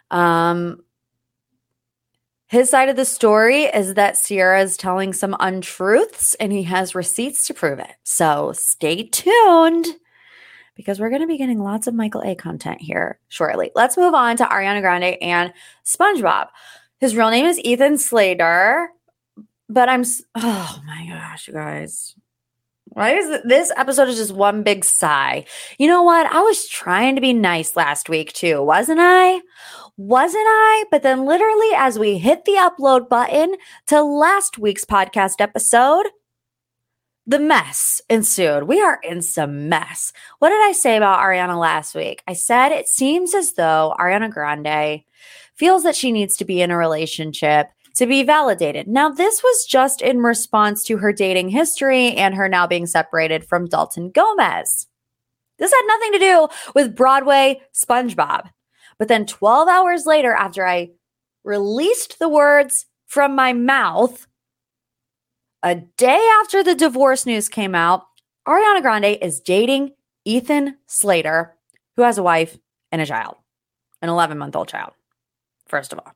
um 0.10 0.82
his 2.48 2.70
side 2.70 2.90
of 2.90 2.96
the 2.96 3.06
story 3.06 3.64
is 3.64 3.96
that 3.96 4.18
Sierra 4.18 4.62
is 4.62 4.78
telling 4.78 5.14
some 5.14 5.36
untruths 5.40 6.36
and 6.36 6.52
he 6.52 6.64
has 6.64 6.94
receipts 6.94 7.48
to 7.48 7.54
prove 7.54 7.80
it. 7.80 7.94
So 8.04 8.52
stay 8.54 9.04
tuned 9.08 9.88
because 10.76 11.00
we're 11.00 11.10
going 11.10 11.22
to 11.22 11.28
be 11.28 11.38
getting 11.38 11.60
lots 11.60 11.88
of 11.88 11.96
Michael 11.96 12.22
A 12.22 12.36
content 12.36 12.82
here 12.82 13.20
shortly. 13.30 13.72
Let's 13.74 13.98
move 13.98 14.14
on 14.14 14.38
to 14.38 14.44
Ariana 14.46 14.82
Grande 14.82 15.18
and 15.22 15.54
SpongeBob. 15.86 16.48
His 17.00 17.16
real 17.16 17.32
name 17.32 17.46
is 17.46 17.60
Ethan 17.60 17.98
Slater, 17.98 18.90
but 19.68 19.90
I'm 19.90 20.04
oh 20.36 20.82
my 20.86 21.08
gosh, 21.08 21.48
you 21.48 21.54
guys. 21.54 22.16
Why 22.96 23.12
is 23.16 23.42
this 23.44 23.72
episode 23.78 24.10
is 24.10 24.18
just 24.18 24.34
one 24.34 24.64
big 24.64 24.84
sigh? 24.84 25.46
You 25.78 25.88
know 25.88 26.02
what? 26.02 26.26
I 26.32 26.42
was 26.42 26.68
trying 26.68 27.16
to 27.16 27.22
be 27.22 27.34
nice 27.34 27.76
last 27.76 28.10
week 28.10 28.34
too, 28.34 28.64
wasn't 28.64 29.00
I? 29.00 29.42
wasn't 29.98 30.46
I? 30.46 30.86
But 30.92 31.04
then, 31.04 31.26
literally, 31.26 31.70
as 31.76 31.98
we 31.98 32.18
hit 32.18 32.46
the 32.46 32.54
upload 32.54 33.10
button 33.10 33.56
to 33.88 34.04
last 34.04 34.58
week's 34.58 34.86
podcast 34.86 35.36
episode, 35.40 36.08
the 37.26 37.40
mess 37.40 38.02
ensued. 38.10 38.64
We 38.64 38.82
are 38.82 39.00
in 39.04 39.22
some 39.22 39.68
mess. 39.68 40.14
What 40.40 40.50
did 40.50 40.64
I 40.64 40.74
say 40.74 40.96
about 40.96 41.20
Ariana 41.20 41.60
last 41.60 41.96
week? 41.96 42.22
I 42.28 42.34
said 42.34 42.72
it 42.72 42.88
seems 42.88 43.34
as 43.34 43.54
though 43.54 43.96
Ariana 44.00 44.30
Grande 44.30 45.02
feels 45.56 45.84
that 45.84 45.96
she 45.96 46.12
needs 46.12 46.38
to 46.38 46.46
be 46.46 46.62
in 46.62 46.72
a 46.72 46.78
relationship 46.78 47.68
to 47.96 48.06
be 48.06 48.24
validated. 48.24 48.88
Now, 48.88 49.10
this 49.10 49.42
was 49.42 49.66
just 49.66 50.02
in 50.02 50.20
response 50.20 50.84
to 50.86 50.98
her 50.98 51.12
dating 51.12 51.50
history 51.50 52.12
and 52.16 52.36
her 52.36 52.48
now 52.48 52.68
being 52.68 52.86
separated 52.86 53.46
from 53.46 53.68
Dalton 53.68 54.12
Gomez. 54.12 54.88
This 55.58 55.72
had 55.72 55.88
nothing 55.88 56.12
to 56.14 56.20
do 56.20 56.48
with 56.74 56.96
Broadway 56.96 57.62
SpongeBob. 57.74 58.50
But 58.98 59.08
then 59.08 59.26
12 59.26 59.68
hours 59.68 60.06
later, 60.06 60.34
after 60.34 60.66
I 60.66 60.92
released 61.44 62.20
the 62.20 62.30
words 62.30 62.86
from 63.06 63.36
my 63.36 63.54
mouth, 63.54 64.28
a 65.64 65.76
day 65.76 66.30
after 66.42 66.64
the 66.64 66.76
divorce 66.76 67.26
news 67.26 67.50
came 67.50 67.76
out, 67.76 68.04
Ariana 68.48 68.82
Grande 68.82 69.18
is 69.22 69.40
dating 69.40 69.92
Ethan 70.26 70.78
Slater, 70.88 71.56
who 71.96 72.04
has 72.04 72.18
a 72.18 72.24
wife 72.24 72.58
and 72.92 73.02
a 73.02 73.06
child, 73.06 73.38
an 74.02 74.10
11 74.10 74.38
month 74.38 74.56
old 74.56 74.68
child, 74.68 74.94
first 75.68 75.94
of 75.94 76.00
all. 76.00 76.14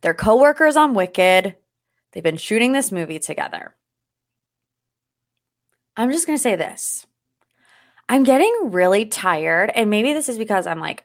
They're 0.00 0.14
co 0.14 0.40
workers 0.40 0.76
on 0.76 0.94
Wicked. 0.94 1.56
They've 2.12 2.22
been 2.22 2.36
shooting 2.36 2.72
this 2.72 2.92
movie 2.92 3.18
together. 3.18 3.74
I'm 5.96 6.10
just 6.10 6.26
going 6.26 6.38
to 6.38 6.42
say 6.42 6.56
this. 6.56 7.06
I'm 8.08 8.22
getting 8.22 8.54
really 8.64 9.06
tired. 9.06 9.70
And 9.74 9.90
maybe 9.90 10.12
this 10.12 10.28
is 10.28 10.38
because 10.38 10.66
I'm 10.66 10.80
like 10.80 11.04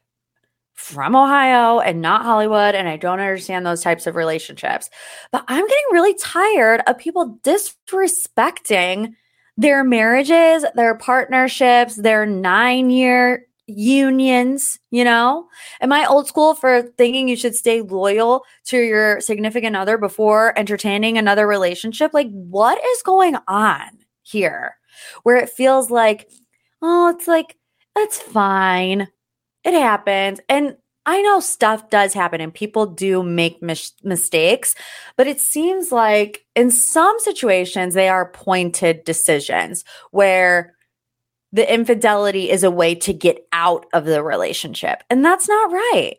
from 0.73 1.15
Ohio 1.15 1.79
and 1.79 2.01
not 2.01 2.23
Hollywood, 2.23 2.75
and 2.75 2.87
I 2.87 2.97
don't 2.97 3.19
understand 3.19 3.65
those 3.65 3.81
types 3.81 4.07
of 4.07 4.15
relationships. 4.15 4.89
But 5.31 5.43
I'm 5.47 5.67
getting 5.67 5.83
really 5.91 6.15
tired 6.15 6.81
of 6.87 6.97
people 6.97 7.39
disrespecting 7.43 9.13
their 9.57 9.83
marriages, 9.83 10.65
their 10.75 10.95
partnerships, 10.95 11.95
their 11.95 12.25
nine 12.25 12.89
year 12.89 13.45
unions, 13.75 14.79
you 14.89 15.03
know? 15.03 15.47
Am 15.81 15.91
I 15.91 16.05
old 16.05 16.27
school 16.27 16.53
for 16.53 16.83
thinking 16.97 17.27
you 17.27 17.35
should 17.35 17.55
stay 17.55 17.81
loyal 17.81 18.43
to 18.65 18.77
your 18.77 19.21
significant 19.21 19.75
other 19.75 19.97
before 19.97 20.57
entertaining 20.57 21.17
another 21.17 21.47
relationship? 21.47 22.13
Like, 22.13 22.29
what 22.31 22.77
is 22.83 23.01
going 23.03 23.37
on 23.47 23.89
here 24.23 24.75
where 25.23 25.37
it 25.37 25.49
feels 25.49 25.89
like, 25.89 26.29
oh, 26.81 27.09
it's 27.09 27.27
like, 27.27 27.57
that's 27.95 28.19
fine. 28.19 29.07
It 29.63 29.73
happens. 29.73 30.39
And 30.49 30.77
I 31.05 31.21
know 31.21 31.39
stuff 31.39 31.89
does 31.89 32.13
happen 32.13 32.41
and 32.41 32.53
people 32.53 32.85
do 32.85 33.23
make 33.23 33.61
mis- 33.61 33.93
mistakes, 34.03 34.75
but 35.17 35.27
it 35.27 35.39
seems 35.39 35.91
like 35.91 36.45
in 36.55 36.69
some 36.69 37.17
situations 37.19 37.93
they 37.93 38.07
are 38.07 38.31
pointed 38.31 39.03
decisions 39.03 39.83
where 40.11 40.75
the 41.51 41.71
infidelity 41.71 42.49
is 42.49 42.63
a 42.63 42.71
way 42.71 42.95
to 42.95 43.13
get 43.13 43.45
out 43.51 43.85
of 43.93 44.05
the 44.05 44.23
relationship. 44.23 45.03
And 45.09 45.23
that's 45.23 45.47
not 45.47 45.71
right. 45.71 46.17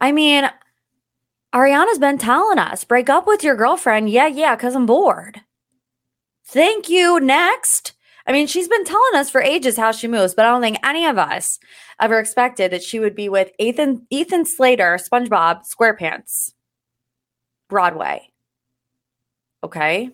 I 0.00 0.12
mean, 0.12 0.48
Ariana's 1.54 1.98
been 1.98 2.18
telling 2.18 2.58
us 2.58 2.84
break 2.84 3.10
up 3.10 3.26
with 3.26 3.44
your 3.44 3.56
girlfriend. 3.56 4.10
Yeah, 4.10 4.28
yeah, 4.28 4.56
because 4.56 4.74
I'm 4.74 4.86
bored. 4.86 5.42
Thank 6.46 6.88
you. 6.88 7.20
Next. 7.20 7.92
I 8.26 8.32
mean, 8.32 8.46
she's 8.46 8.68
been 8.68 8.84
telling 8.84 9.14
us 9.14 9.30
for 9.30 9.40
ages 9.40 9.76
how 9.76 9.92
she 9.92 10.06
moves, 10.06 10.34
but 10.34 10.46
I 10.46 10.50
don't 10.50 10.62
think 10.62 10.78
any 10.84 11.06
of 11.06 11.18
us 11.18 11.58
ever 12.00 12.18
expected 12.18 12.70
that 12.70 12.82
she 12.82 13.00
would 13.00 13.14
be 13.14 13.28
with 13.28 13.50
Ethan 13.58 14.06
Ethan 14.10 14.46
Slater, 14.46 14.98
SpongeBob 14.98 15.62
SquarePants, 15.68 16.52
Broadway. 17.68 18.28
Okay. 19.64 20.10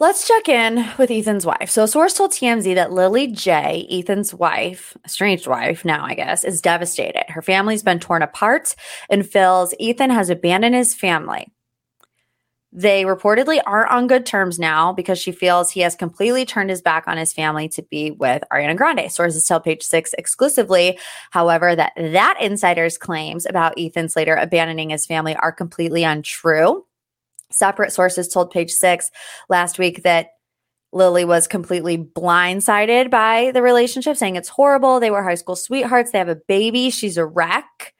Let's 0.00 0.28
check 0.28 0.48
in 0.48 0.88
with 0.96 1.10
Ethan's 1.10 1.44
wife. 1.44 1.70
So, 1.70 1.82
a 1.82 1.88
source 1.88 2.14
told 2.14 2.30
TMZ 2.30 2.76
that 2.76 2.92
Lilly 2.92 3.26
Jay, 3.26 3.84
Ethan's 3.90 4.32
wife, 4.32 4.96
estranged 5.04 5.48
wife 5.48 5.84
now, 5.84 6.04
I 6.04 6.14
guess, 6.14 6.44
is 6.44 6.60
devastated. 6.60 7.24
Her 7.28 7.42
family's 7.42 7.82
been 7.82 7.98
torn 7.98 8.22
apart 8.22 8.76
and 9.10 9.28
feels 9.28 9.74
Ethan 9.80 10.10
has 10.10 10.30
abandoned 10.30 10.76
his 10.76 10.94
family. 10.94 11.52
They 12.70 13.02
reportedly 13.06 13.60
aren't 13.66 13.90
on 13.90 14.06
good 14.06 14.24
terms 14.24 14.60
now 14.60 14.92
because 14.92 15.18
she 15.18 15.32
feels 15.32 15.72
he 15.72 15.80
has 15.80 15.96
completely 15.96 16.44
turned 16.44 16.70
his 16.70 16.82
back 16.82 17.08
on 17.08 17.16
his 17.16 17.32
family 17.32 17.68
to 17.70 17.82
be 17.82 18.12
with 18.12 18.44
Ariana 18.52 18.76
Grande. 18.76 19.10
Sources 19.10 19.44
tell 19.46 19.58
Page 19.58 19.82
Six 19.82 20.14
exclusively, 20.16 20.96
however, 21.32 21.74
that 21.74 21.92
that 21.96 22.36
insider's 22.40 22.98
claims 22.98 23.46
about 23.46 23.76
Ethan 23.76 24.10
Slater 24.10 24.36
abandoning 24.36 24.90
his 24.90 25.06
family 25.06 25.34
are 25.34 25.50
completely 25.50 26.04
untrue. 26.04 26.84
Separate 27.50 27.92
sources 27.92 28.28
told 28.28 28.50
Page 28.50 28.70
Six 28.70 29.10
last 29.48 29.78
week 29.78 30.02
that 30.02 30.28
Lily 30.92 31.24
was 31.24 31.46
completely 31.46 31.98
blindsided 31.98 33.10
by 33.10 33.50
the 33.52 33.62
relationship, 33.62 34.16
saying 34.16 34.36
it's 34.36 34.48
horrible. 34.48 35.00
They 35.00 35.10
were 35.10 35.22
high 35.22 35.34
school 35.34 35.56
sweethearts. 35.56 36.10
They 36.10 36.18
have 36.18 36.28
a 36.28 36.40
baby. 36.48 36.90
She's 36.90 37.16
a 37.16 37.26
wreck. 37.26 37.94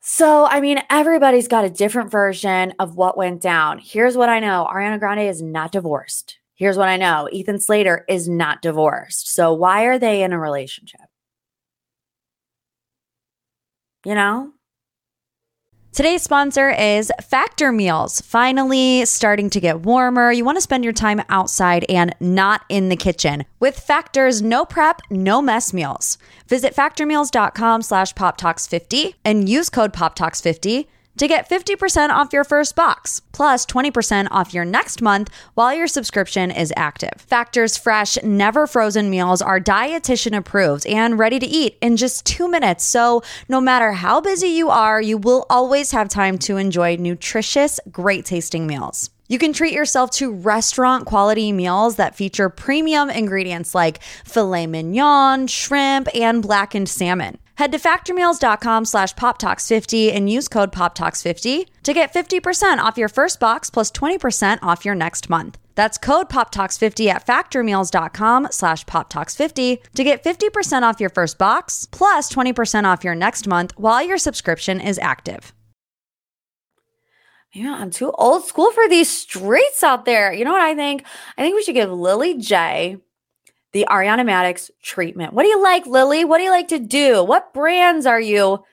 So, 0.00 0.46
I 0.46 0.60
mean, 0.60 0.80
everybody's 0.90 1.48
got 1.48 1.64
a 1.64 1.70
different 1.70 2.10
version 2.10 2.74
of 2.78 2.96
what 2.96 3.16
went 3.16 3.40
down. 3.40 3.78
Here's 3.78 4.16
what 4.16 4.28
I 4.28 4.38
know 4.38 4.68
Ariana 4.70 4.98
Grande 4.98 5.20
is 5.20 5.40
not 5.40 5.72
divorced. 5.72 6.38
Here's 6.54 6.76
what 6.76 6.88
I 6.88 6.96
know 6.96 7.28
Ethan 7.32 7.60
Slater 7.60 8.04
is 8.08 8.28
not 8.28 8.62
divorced. 8.62 9.32
So, 9.32 9.52
why 9.52 9.84
are 9.84 9.98
they 9.98 10.22
in 10.22 10.32
a 10.32 10.38
relationship? 10.38 11.00
You 14.04 14.14
know? 14.14 14.53
Today's 15.94 16.22
sponsor 16.22 16.70
is 16.70 17.12
Factor 17.22 17.70
Meals. 17.70 18.20
Finally, 18.20 19.04
starting 19.04 19.48
to 19.50 19.60
get 19.60 19.82
warmer. 19.82 20.32
You 20.32 20.44
want 20.44 20.56
to 20.56 20.60
spend 20.60 20.82
your 20.82 20.92
time 20.92 21.22
outside 21.28 21.86
and 21.88 22.12
not 22.18 22.62
in 22.68 22.88
the 22.88 22.96
kitchen 22.96 23.44
with 23.60 23.78
Factor's 23.78 24.42
no 24.42 24.64
prep, 24.64 25.00
no 25.08 25.40
mess 25.40 25.72
meals. 25.72 26.18
Visit 26.48 26.74
factormeals.com 26.74 27.82
slash 27.82 28.12
poptalks50 28.14 29.14
and 29.24 29.48
use 29.48 29.70
code 29.70 29.92
poptalks50 29.92 30.88
to 31.18 31.28
get 31.28 31.48
50% 31.48 32.10
off 32.10 32.32
your 32.32 32.44
first 32.44 32.74
box, 32.76 33.20
plus 33.32 33.64
20% 33.66 34.28
off 34.30 34.54
your 34.54 34.64
next 34.64 35.02
month 35.02 35.30
while 35.54 35.74
your 35.74 35.86
subscription 35.86 36.50
is 36.50 36.72
active. 36.76 37.12
Factor's 37.18 37.76
fresh, 37.76 38.16
never 38.22 38.66
frozen 38.66 39.10
meals 39.10 39.40
are 39.40 39.60
dietitian 39.60 40.36
approved 40.36 40.86
and 40.86 41.18
ready 41.18 41.38
to 41.38 41.46
eat 41.46 41.76
in 41.80 41.96
just 41.96 42.24
two 42.26 42.48
minutes. 42.48 42.84
So, 42.84 43.22
no 43.48 43.60
matter 43.60 43.92
how 43.92 44.20
busy 44.20 44.48
you 44.48 44.70
are, 44.70 45.00
you 45.00 45.18
will 45.18 45.46
always 45.48 45.92
have 45.92 46.08
time 46.08 46.38
to 46.38 46.56
enjoy 46.56 46.96
nutritious, 46.96 47.80
great 47.90 48.24
tasting 48.24 48.66
meals. 48.66 49.10
You 49.26 49.38
can 49.38 49.54
treat 49.54 49.72
yourself 49.72 50.10
to 50.12 50.32
restaurant 50.32 51.06
quality 51.06 51.50
meals 51.50 51.96
that 51.96 52.14
feature 52.14 52.50
premium 52.50 53.08
ingredients 53.08 53.74
like 53.74 54.02
filet 54.02 54.66
mignon, 54.66 55.46
shrimp, 55.46 56.08
and 56.14 56.42
blackened 56.42 56.90
salmon. 56.90 57.38
Head 57.56 57.70
to 57.72 57.78
factormeals.com 57.78 58.84
slash 58.84 59.14
poptalks50 59.14 60.12
and 60.12 60.30
use 60.30 60.48
code 60.48 60.72
poptalks50 60.72 61.66
to 61.84 61.92
get 61.92 62.12
50% 62.12 62.78
off 62.78 62.98
your 62.98 63.08
first 63.08 63.38
box 63.38 63.70
plus 63.70 63.90
20% 63.92 64.58
off 64.62 64.84
your 64.84 64.94
next 64.96 65.30
month. 65.30 65.58
That's 65.76 65.98
code 65.98 66.28
poptalks50 66.28 67.08
at 67.08 67.26
factormeals.com 67.26 68.48
slash 68.50 68.84
poptalks50 68.84 69.78
to 69.94 70.04
get 70.04 70.22
50% 70.22 70.82
off 70.82 71.00
your 71.00 71.10
first 71.10 71.38
box 71.38 71.86
plus 71.90 72.32
20% 72.32 72.84
off 72.84 73.04
your 73.04 73.14
next 73.14 73.46
month 73.46 73.72
while 73.76 74.04
your 74.04 74.18
subscription 74.18 74.80
is 74.80 74.98
active. 74.98 75.52
Yeah, 77.52 77.76
I'm 77.78 77.90
too 77.90 78.10
old 78.18 78.44
school 78.46 78.72
for 78.72 78.88
these 78.88 79.08
streets 79.08 79.84
out 79.84 80.06
there. 80.06 80.32
You 80.32 80.44
know 80.44 80.50
what 80.50 80.60
I 80.60 80.74
think? 80.74 81.04
I 81.38 81.42
think 81.42 81.54
we 81.54 81.62
should 81.62 81.76
give 81.76 81.90
Lilly 81.90 82.36
Jay 82.36 82.96
the 83.74 83.86
Ariana 83.90 84.24
Madix 84.24 84.70
treatment. 84.82 85.34
What 85.34 85.42
do 85.42 85.48
you 85.48 85.60
like, 85.60 85.84
Lily? 85.84 86.24
What 86.24 86.38
do 86.38 86.44
you 86.44 86.50
like 86.50 86.68
to 86.68 86.78
do? 86.78 87.22
What 87.22 87.52
brands 87.52 88.06
are 88.06 88.20
you 88.20 88.64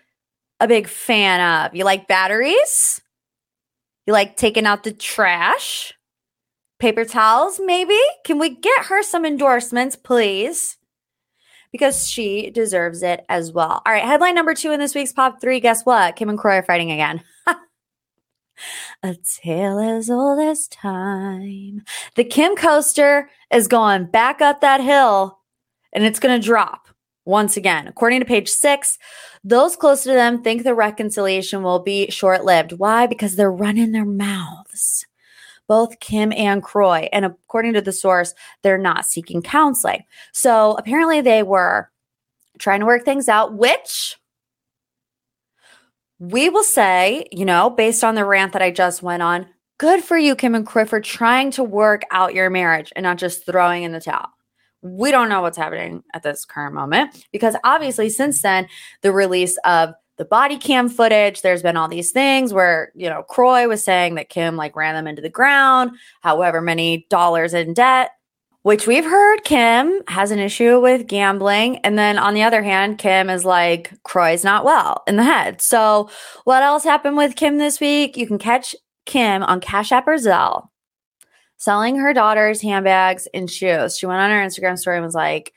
a 0.59 0.67
big 0.67 0.87
fan 0.87 1.41
of? 1.41 1.75
You 1.75 1.83
like 1.83 2.07
batteries? 2.07 3.01
You 4.05 4.13
like 4.13 4.37
taking 4.37 4.67
out 4.67 4.83
the 4.83 4.93
trash? 4.93 5.91
Paper 6.79 7.03
towels, 7.03 7.59
maybe? 7.63 7.99
Can 8.23 8.37
we 8.37 8.49
get 8.55 8.85
her 8.85 9.01
some 9.01 9.25
endorsements, 9.25 9.95
please? 9.95 10.77
Because 11.71 12.07
she 12.07 12.51
deserves 12.51 13.01
it 13.01 13.25
as 13.27 13.51
well. 13.51 13.81
All 13.85 13.93
right, 13.93 14.03
headline 14.03 14.35
number 14.35 14.53
two 14.53 14.71
in 14.71 14.79
this 14.79 14.93
week's 14.93 15.13
Pop 15.13 15.41
3. 15.41 15.59
Guess 15.59 15.83
what? 15.83 16.15
Kim 16.15 16.29
and 16.29 16.37
Kroy 16.37 16.57
are 16.57 16.63
fighting 16.63 16.91
again. 16.91 17.23
A 19.03 19.15
tale 19.15 19.79
as 19.79 20.09
old 20.09 20.39
as 20.39 20.67
time. 20.67 21.83
The 22.15 22.23
Kim 22.23 22.55
coaster 22.55 23.29
is 23.51 23.67
going 23.67 24.05
back 24.05 24.41
up 24.41 24.61
that 24.61 24.81
hill 24.81 25.39
and 25.93 26.03
it's 26.03 26.19
going 26.19 26.39
to 26.39 26.45
drop 26.45 26.87
once 27.25 27.57
again. 27.57 27.87
According 27.87 28.19
to 28.19 28.25
page 28.25 28.49
six, 28.49 28.97
those 29.43 29.75
close 29.75 30.03
to 30.03 30.09
them 30.09 30.41
think 30.41 30.63
the 30.63 30.75
reconciliation 30.75 31.63
will 31.63 31.79
be 31.79 32.09
short 32.09 32.43
lived. 32.45 32.73
Why? 32.73 33.07
Because 33.07 33.35
they're 33.35 33.51
running 33.51 33.91
their 33.91 34.05
mouths. 34.05 35.05
Both 35.67 35.99
Kim 35.99 36.33
and 36.33 36.61
Kroy. 36.61 37.07
And 37.13 37.23
according 37.23 37.73
to 37.73 37.81
the 37.81 37.93
source, 37.93 38.33
they're 38.61 38.77
not 38.77 39.05
seeking 39.05 39.41
counseling. 39.41 40.03
So 40.33 40.75
apparently 40.77 41.21
they 41.21 41.43
were 41.43 41.89
trying 42.59 42.81
to 42.81 42.85
work 42.85 43.05
things 43.05 43.29
out, 43.29 43.53
which 43.53 44.17
we 46.21 46.49
will 46.49 46.63
say, 46.63 47.25
you 47.31 47.45
know, 47.45 47.71
based 47.71 48.03
on 48.03 48.13
the 48.13 48.23
rant 48.23 48.53
that 48.53 48.61
I 48.61 48.69
just 48.69 49.01
went 49.01 49.23
on, 49.23 49.47
good 49.79 50.03
for 50.03 50.19
you, 50.19 50.35
Kim 50.35 50.53
and 50.53 50.67
Kroy, 50.67 50.85
for 50.85 51.01
trying 51.01 51.49
to 51.51 51.63
work 51.63 52.03
out 52.11 52.35
your 52.35 52.51
marriage 52.51 52.93
and 52.95 53.03
not 53.03 53.17
just 53.17 53.43
throwing 53.43 53.81
in 53.81 53.91
the 53.91 53.99
towel. 53.99 54.27
We 54.83 55.09
don't 55.09 55.29
know 55.29 55.41
what's 55.41 55.57
happening 55.57 56.03
at 56.13 56.21
this 56.21 56.45
current 56.45 56.75
moment 56.75 57.25
because 57.31 57.55
obviously, 57.63 58.07
since 58.09 58.43
then, 58.43 58.67
the 59.01 59.11
release 59.11 59.57
of 59.65 59.95
the 60.17 60.25
body 60.25 60.57
cam 60.57 60.89
footage, 60.89 61.41
there's 61.41 61.63
been 61.63 61.75
all 61.75 61.87
these 61.87 62.11
things 62.11 62.53
where, 62.53 62.91
you 62.93 63.09
know, 63.09 63.23
Kroy 63.23 63.67
was 63.67 63.83
saying 63.83 64.13
that 64.13 64.29
Kim 64.29 64.55
like 64.55 64.75
ran 64.75 64.93
them 64.93 65.07
into 65.07 65.23
the 65.23 65.29
ground, 65.29 65.97
however 66.21 66.61
many 66.61 67.07
dollars 67.09 67.55
in 67.55 67.73
debt 67.73 68.11
which 68.63 68.87
we've 68.87 69.05
heard 69.05 69.43
Kim 69.43 70.01
has 70.07 70.31
an 70.31 70.39
issue 70.39 70.79
with 70.79 71.07
gambling. 71.07 71.77
And 71.77 71.97
then 71.97 72.17
on 72.17 72.33
the 72.33 72.43
other 72.43 72.61
hand, 72.61 72.99
Kim 72.99 73.29
is 73.29 73.43
like, 73.43 73.91
Kroy's 74.03 74.43
not 74.43 74.65
well 74.65 75.03
in 75.07 75.15
the 75.15 75.23
head. 75.23 75.61
So, 75.61 76.09
what 76.43 76.63
else 76.63 76.83
happened 76.83 77.17
with 77.17 77.35
Kim 77.35 77.57
this 77.57 77.79
week? 77.79 78.17
You 78.17 78.27
can 78.27 78.37
catch 78.37 78.75
Kim 79.05 79.43
on 79.43 79.61
Cash 79.61 79.91
App 79.91 80.07
or 80.07 80.15
Zelle 80.15 80.67
selling 81.57 81.95
her 81.97 82.11
daughter's 82.11 82.59
handbags 82.59 83.27
and 83.35 83.49
shoes. 83.49 83.95
She 83.95 84.07
went 84.07 84.19
on 84.19 84.31
her 84.31 84.37
Instagram 84.37 84.79
story 84.79 84.97
and 84.97 85.05
was 85.05 85.15
like, 85.15 85.53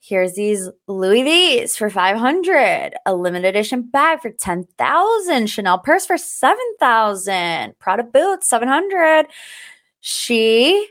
Here's 0.00 0.34
these 0.34 0.68
Louis 0.86 1.24
V's 1.24 1.76
for 1.76 1.90
500, 1.90 2.92
a 3.06 3.14
limited 3.14 3.48
edition 3.48 3.82
bag 3.82 4.20
for 4.20 4.30
10,000, 4.30 5.46
Chanel 5.48 5.80
purse 5.80 6.06
for 6.06 6.16
7,000, 6.16 7.76
Prada 7.80 8.04
boots 8.04 8.48
700. 8.48 9.26
She 10.00 10.86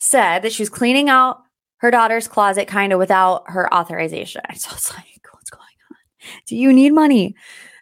said 0.00 0.40
that 0.40 0.52
she 0.52 0.62
was 0.62 0.68
cleaning 0.68 1.08
out 1.08 1.42
her 1.78 1.90
daughter's 1.90 2.28
closet 2.28 2.66
kind 2.66 2.92
of 2.92 2.98
without 2.98 3.44
her 3.46 3.72
authorization. 3.72 4.42
So 4.56 4.70
it's 4.72 4.92
like, 4.94 5.22
what's 5.32 5.50
going 5.50 5.62
on? 5.62 5.96
Do 6.46 6.56
you 6.56 6.72
need 6.72 6.92
money 6.92 7.34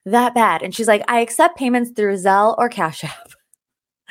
that 0.04 0.34
bad? 0.34 0.62
And 0.62 0.74
she's 0.74 0.88
like, 0.88 1.02
I 1.08 1.20
accept 1.20 1.58
payments 1.58 1.90
through 1.90 2.16
Zelle 2.16 2.54
or 2.58 2.68
Cash 2.68 3.04
App. 3.04 3.30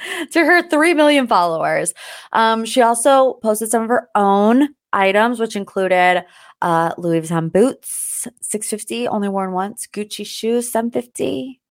to 0.31 0.45
her 0.45 0.67
3 0.67 0.93
million 0.93 1.27
followers. 1.27 1.93
Um, 2.33 2.65
she 2.65 2.81
also 2.81 3.33
posted 3.35 3.69
some 3.69 3.83
of 3.83 3.89
her 3.89 4.09
own 4.15 4.69
items, 4.93 5.39
which 5.39 5.55
included 5.55 6.23
uh, 6.61 6.93
Louis 6.97 7.21
Vuitton 7.21 7.51
boots, 7.51 8.27
650, 8.41 9.07
only 9.07 9.29
worn 9.29 9.51
once, 9.51 9.87
Gucci 9.87 10.25
shoes, 10.25 10.71
750. 10.71 11.61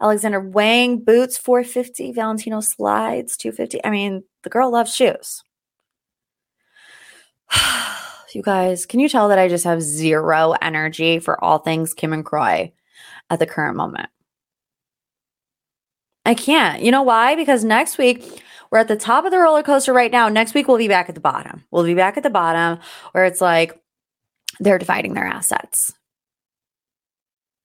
Alexander 0.00 0.40
Wang 0.40 0.98
boots, 0.98 1.36
450, 1.36 2.12
Valentino 2.12 2.60
slides, 2.60 3.36
250. 3.36 3.84
I 3.84 3.90
mean, 3.90 4.24
the 4.42 4.50
girl 4.50 4.70
loves 4.70 4.94
shoes. 4.94 5.42
you 8.34 8.42
guys, 8.42 8.86
can 8.86 9.00
you 9.00 9.08
tell 9.08 9.28
that 9.28 9.38
I 9.38 9.48
just 9.48 9.64
have 9.64 9.82
zero 9.82 10.54
energy 10.60 11.18
for 11.18 11.42
all 11.42 11.58
things 11.58 11.94
Kim 11.94 12.12
and 12.12 12.24
Kroy 12.24 12.72
at 13.28 13.38
the 13.38 13.46
current 13.46 13.76
moment? 13.76 14.08
I 16.24 16.34
can't. 16.34 16.82
You 16.82 16.90
know 16.90 17.02
why? 17.02 17.34
Because 17.34 17.64
next 17.64 17.98
week 17.98 18.42
we're 18.70 18.78
at 18.78 18.88
the 18.88 18.96
top 18.96 19.24
of 19.24 19.30
the 19.30 19.38
roller 19.38 19.62
coaster 19.62 19.92
right 19.92 20.12
now. 20.12 20.28
Next 20.28 20.54
week 20.54 20.68
we'll 20.68 20.78
be 20.78 20.88
back 20.88 21.08
at 21.08 21.14
the 21.14 21.20
bottom. 21.20 21.64
We'll 21.70 21.84
be 21.84 21.94
back 21.94 22.16
at 22.16 22.22
the 22.22 22.30
bottom 22.30 22.78
where 23.12 23.24
it's 23.24 23.40
like 23.40 23.80
they're 24.60 24.78
dividing 24.78 25.14
their 25.14 25.26
assets. 25.26 25.92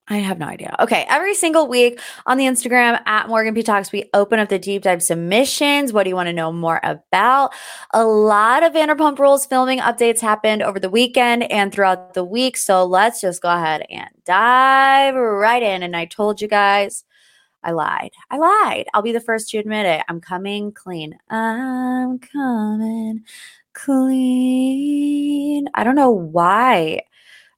I 0.08 0.18
have 0.18 0.38
no 0.38 0.46
idea. 0.46 0.76
Okay, 0.80 1.04
every 1.10 1.34
single 1.34 1.68
week 1.68 2.00
on 2.28 2.38
the 2.38 2.44
Instagram 2.46 3.02
at 3.08 3.28
Morgan 3.28 3.56
P 3.56 3.64
Talks, 3.64 3.92
we 3.92 4.08
open 4.14 4.38
up 4.38 4.50
the 4.50 4.60
deep 4.60 4.84
dive 4.84 5.02
submissions. 5.02 5.92
What 5.92 6.04
do 6.04 6.10
you 6.10 6.16
want 6.16 6.28
to 6.28 6.34
know 6.34 6.52
more 6.52 6.80
about? 6.84 7.54
A 7.92 8.06
lot 8.06 8.62
of 8.62 8.74
Vanderpump 8.74 9.18
Rules 9.18 9.48
filming 9.48 9.80
updates 9.80 10.20
happened 10.22 10.62
over 10.62 10.80
the 10.80 10.92
weekend 10.92 11.52
and 11.52 11.74
throughout 11.74 12.14
the 12.14 12.24
week. 12.24 12.56
So 12.56 12.86
let's 12.86 13.20
just 13.20 13.42
go 13.42 13.50
ahead 13.50 13.84
and 13.90 14.10
dive 14.26 15.16
right 15.16 15.64
in. 15.64 15.82
And 15.82 15.96
I 15.96 16.06
told 16.06 16.40
you 16.40 16.48
guys, 16.48 17.04
I 17.64 17.72
lied. 17.72 18.12
I 18.30 18.38
lied. 18.38 18.86
I'll 18.94 19.02
be 19.02 19.12
the 19.12 19.20
first 19.20 19.50
to 19.50 19.58
admit 19.58 19.88
it. 19.88 20.04
I'm 20.08 20.22
coming 20.22 20.72
clean. 20.72 21.18
I'm 21.32 22.20
coming 22.20 23.24
clean. 23.74 25.68
I 25.74 25.84
don't 25.84 25.96
know 25.96 26.12
why 26.12 27.02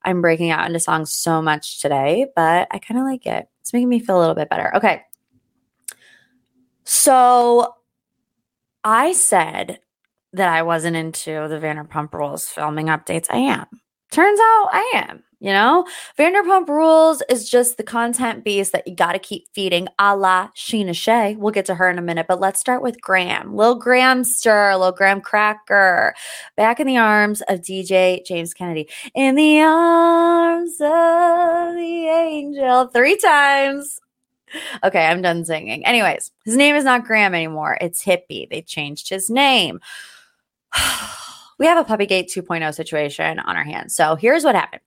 I'm 0.04 0.22
breaking 0.22 0.52
out 0.52 0.66
into 0.66 0.80
songs 0.80 1.12
so 1.12 1.42
much 1.42 1.82
today, 1.82 2.28
but 2.36 2.68
I 2.72 2.80
kind 2.80 3.00
of 3.00 3.06
like 3.06 3.26
it. 3.26 3.48
It's 3.62 3.74
making 3.74 3.90
me 3.90 4.00
feel 4.00 4.18
a 4.18 4.22
little 4.22 4.36
bit 4.36 4.50
better. 4.50 4.76
Okay. 4.76 5.02
So 6.84 7.76
I 8.84 9.12
said 9.14 9.80
that 10.34 10.50
I 10.50 10.62
wasn't 10.62 10.96
into 10.96 11.48
the 11.50 11.60
Vanderpump 11.60 12.14
Rules 12.14 12.48
filming 12.48 12.88
updates. 12.88 13.28
I 13.30 13.38
am. 13.38 13.66
Turns 14.12 14.40
out 14.40 14.70
I 14.72 14.92
am. 14.96 15.24
You 15.40 15.52
know, 15.52 15.86
Vanderpump 16.18 16.68
Rules 16.68 17.22
is 17.30 17.48
just 17.48 17.78
the 17.78 17.84
content 17.84 18.44
beast 18.44 18.72
that 18.72 18.88
you 18.88 18.96
got 18.96 19.12
to 19.12 19.20
keep 19.20 19.48
feeding 19.54 19.88
a 20.00 20.16
la 20.18 20.50
Scheana 20.56 20.96
Shay. 20.96 21.36
We'll 21.36 21.52
get 21.52 21.68
to 21.68 21.76
her 21.76 21.88
in 21.92 22.00
a 22.00 22.02
minute, 22.02 22.26
but 22.28 22.40
let's 22.40 22.60
start 22.60 22.82
with 22.82 23.00
Graham. 23.02 23.56
Lil 23.56 23.80
Grahamster, 23.80 24.80
Lil 24.80 24.94
Graham 24.94 25.22
Cracker, 25.22 26.16
back 26.56 26.80
in 26.80 26.88
the 26.88 26.98
arms 26.98 27.42
of 27.50 27.62
DJ 27.62 28.26
James 28.26 28.56
Kennedy. 28.56 28.90
In 29.14 29.36
the 29.36 29.62
arms 29.62 30.82
of 30.82 31.76
the 31.76 32.08
angel, 32.08 32.88
three 32.88 33.18
times. 33.18 34.02
Okay, 34.84 35.06
I'm 35.06 35.22
done 35.22 35.46
singing. 35.46 35.86
Anyways, 35.86 36.32
his 36.46 36.58
name 36.58 36.76
is 36.76 36.84
not 36.84 37.06
Graham 37.06 37.36
anymore. 37.36 37.78
It's 37.80 38.04
Hippie. 38.04 38.50
They 38.50 38.64
changed 38.64 39.10
his 39.10 39.30
name. 39.30 39.82
we 41.60 41.68
have 41.68 41.78
a 41.78 41.88
Puppygate 41.88 42.34
2.0 42.34 42.74
situation 42.74 43.38
on 43.38 43.56
our 43.56 43.64
hands. 43.64 43.94
So 43.94 44.16
here's 44.16 44.44
what 44.44 44.56
happened 44.56 44.82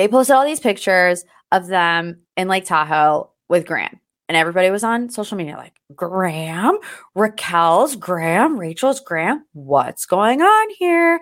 they 0.00 0.08
posted 0.08 0.34
all 0.34 0.46
these 0.46 0.60
pictures 0.60 1.26
of 1.52 1.66
them 1.66 2.22
in 2.34 2.48
Lake 2.48 2.64
Tahoe 2.64 3.30
with 3.50 3.66
Graham. 3.66 4.00
And 4.30 4.36
everybody 4.36 4.70
was 4.70 4.82
on 4.82 5.10
social 5.10 5.36
media 5.36 5.58
like, 5.58 5.74
Graham, 5.94 6.78
Raquel's 7.14 7.96
Graham, 7.96 8.58
Rachel's 8.58 9.00
Graham. 9.00 9.44
What's 9.52 10.06
going 10.06 10.40
on 10.40 10.68
here? 10.78 11.20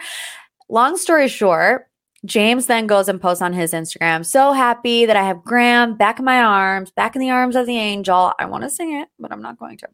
Long 0.69 0.97
story 0.97 1.27
short, 1.27 1.89
James 2.25 2.67
then 2.67 2.87
goes 2.87 3.09
and 3.09 3.21
posts 3.21 3.43
on 3.43 3.53
his 3.53 3.73
Instagram, 3.73 4.25
so 4.25 4.53
happy 4.53 5.07
that 5.07 5.17
I 5.17 5.25
have 5.25 5.43
Graham 5.43 5.97
back 5.97 6.21
in 6.21 6.25
my 6.25 6.41
arms, 6.41 6.93
back 6.93 7.17
in 7.17 7.21
the 7.21 7.31
arms 7.31 7.57
of 7.57 7.67
the 7.67 7.79
angel. 7.79 8.33
I 8.39 8.45
want 8.45 8.63
to 8.63 8.71
sing 8.71 8.95
it, 8.95 9.09
but 9.19 9.33
I'm 9.33 9.43
not 9.43 9.59
going 9.59 9.79
to. 9.79 9.89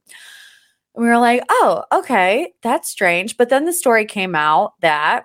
And 0.95 1.05
we 1.05 1.09
were 1.09 1.17
like, 1.17 1.43
oh, 1.49 1.85
okay, 1.91 2.53
that's 2.63 2.91
strange. 2.91 3.39
But 3.39 3.49
then 3.49 3.65
the 3.65 3.73
story 3.73 4.05
came 4.05 4.35
out 4.35 4.75
that 4.83 5.25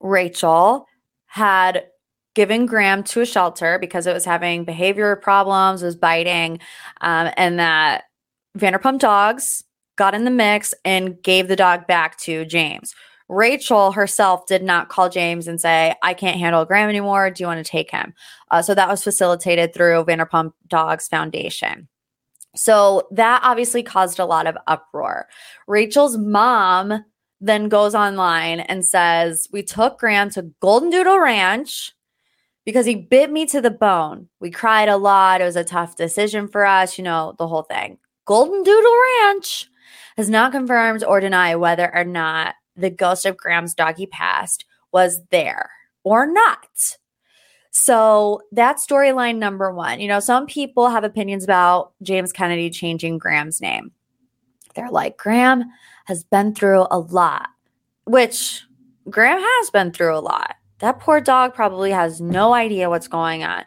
Rachel 0.00 0.84
had 1.24 1.86
given 2.34 2.66
Graham 2.66 3.02
to 3.04 3.20
a 3.20 3.26
shelter 3.26 3.78
because 3.78 4.06
it 4.06 4.14
was 4.14 4.24
having 4.24 4.64
behavior 4.64 5.16
problems, 5.16 5.82
was 5.82 5.96
biting, 5.96 6.58
um, 7.00 7.30
and 7.36 7.58
that 7.58 8.04
Vanderpump 8.58 8.98
Dogs 8.98 9.64
got 9.96 10.14
in 10.14 10.24
the 10.24 10.30
mix 10.30 10.74
and 10.84 11.22
gave 11.22 11.48
the 11.48 11.56
dog 11.56 11.86
back 11.86 12.18
to 12.18 12.44
James. 12.44 12.94
Rachel 13.28 13.92
herself 13.92 14.46
did 14.46 14.62
not 14.62 14.88
call 14.88 15.08
James 15.08 15.48
and 15.48 15.60
say, 15.60 15.94
I 16.02 16.12
can't 16.12 16.38
handle 16.38 16.64
Graham 16.64 16.88
anymore. 16.88 17.30
Do 17.30 17.42
you 17.42 17.46
want 17.46 17.64
to 17.64 17.70
take 17.70 17.90
him? 17.90 18.12
Uh, 18.50 18.60
so 18.60 18.74
that 18.74 18.88
was 18.88 19.02
facilitated 19.02 19.72
through 19.72 20.04
Vanderpump 20.04 20.52
Dogs 20.68 21.08
Foundation. 21.08 21.88
So 22.54 23.08
that 23.10 23.40
obviously 23.42 23.82
caused 23.82 24.18
a 24.18 24.26
lot 24.26 24.46
of 24.46 24.58
uproar. 24.66 25.28
Rachel's 25.66 26.18
mom 26.18 27.04
then 27.40 27.68
goes 27.68 27.94
online 27.94 28.60
and 28.60 28.84
says, 28.84 29.48
We 29.50 29.62
took 29.62 29.98
Graham 29.98 30.28
to 30.30 30.52
Golden 30.60 30.90
Doodle 30.90 31.18
Ranch 31.18 31.92
because 32.64 32.86
he 32.86 32.94
bit 32.94 33.30
me 33.30 33.46
to 33.46 33.60
the 33.60 33.70
bone. 33.70 34.28
We 34.40 34.50
cried 34.50 34.88
a 34.88 34.96
lot. 34.96 35.40
It 35.40 35.44
was 35.44 35.56
a 35.56 35.64
tough 35.64 35.96
decision 35.96 36.48
for 36.48 36.64
us, 36.64 36.98
you 36.98 37.04
know, 37.04 37.34
the 37.38 37.48
whole 37.48 37.62
thing. 37.62 37.98
Golden 38.24 38.62
Doodle 38.62 39.00
Ranch 39.00 39.68
has 40.16 40.30
not 40.30 40.52
confirmed 40.52 41.02
or 41.04 41.20
denied 41.20 41.56
whether 41.56 41.92
or 41.94 42.04
not 42.04 42.54
the 42.76 42.90
ghost 42.90 43.26
of 43.26 43.36
Graham's 43.36 43.74
doggy 43.74 44.06
past 44.06 44.64
was 44.92 45.20
there 45.30 45.70
or 46.04 46.26
not. 46.26 46.96
So 47.70 48.42
that's 48.52 48.86
storyline 48.86 49.38
number 49.38 49.72
one. 49.72 49.98
You 49.98 50.08
know, 50.08 50.20
some 50.20 50.46
people 50.46 50.90
have 50.90 51.04
opinions 51.04 51.42
about 51.42 51.92
James 52.02 52.32
Kennedy 52.32 52.70
changing 52.70 53.18
Graham's 53.18 53.60
name. 53.60 53.92
They're 54.74 54.90
like, 54.90 55.16
Graham 55.16 55.64
has 56.04 56.22
been 56.22 56.54
through 56.54 56.86
a 56.90 56.98
lot, 56.98 57.48
which 58.04 58.62
Graham 59.08 59.40
has 59.40 59.70
been 59.70 59.90
through 59.90 60.16
a 60.16 60.20
lot. 60.20 60.56
That 60.82 60.98
poor 60.98 61.20
dog 61.20 61.54
probably 61.54 61.92
has 61.92 62.20
no 62.20 62.52
idea 62.52 62.90
what's 62.90 63.06
going 63.08 63.44
on. 63.44 63.64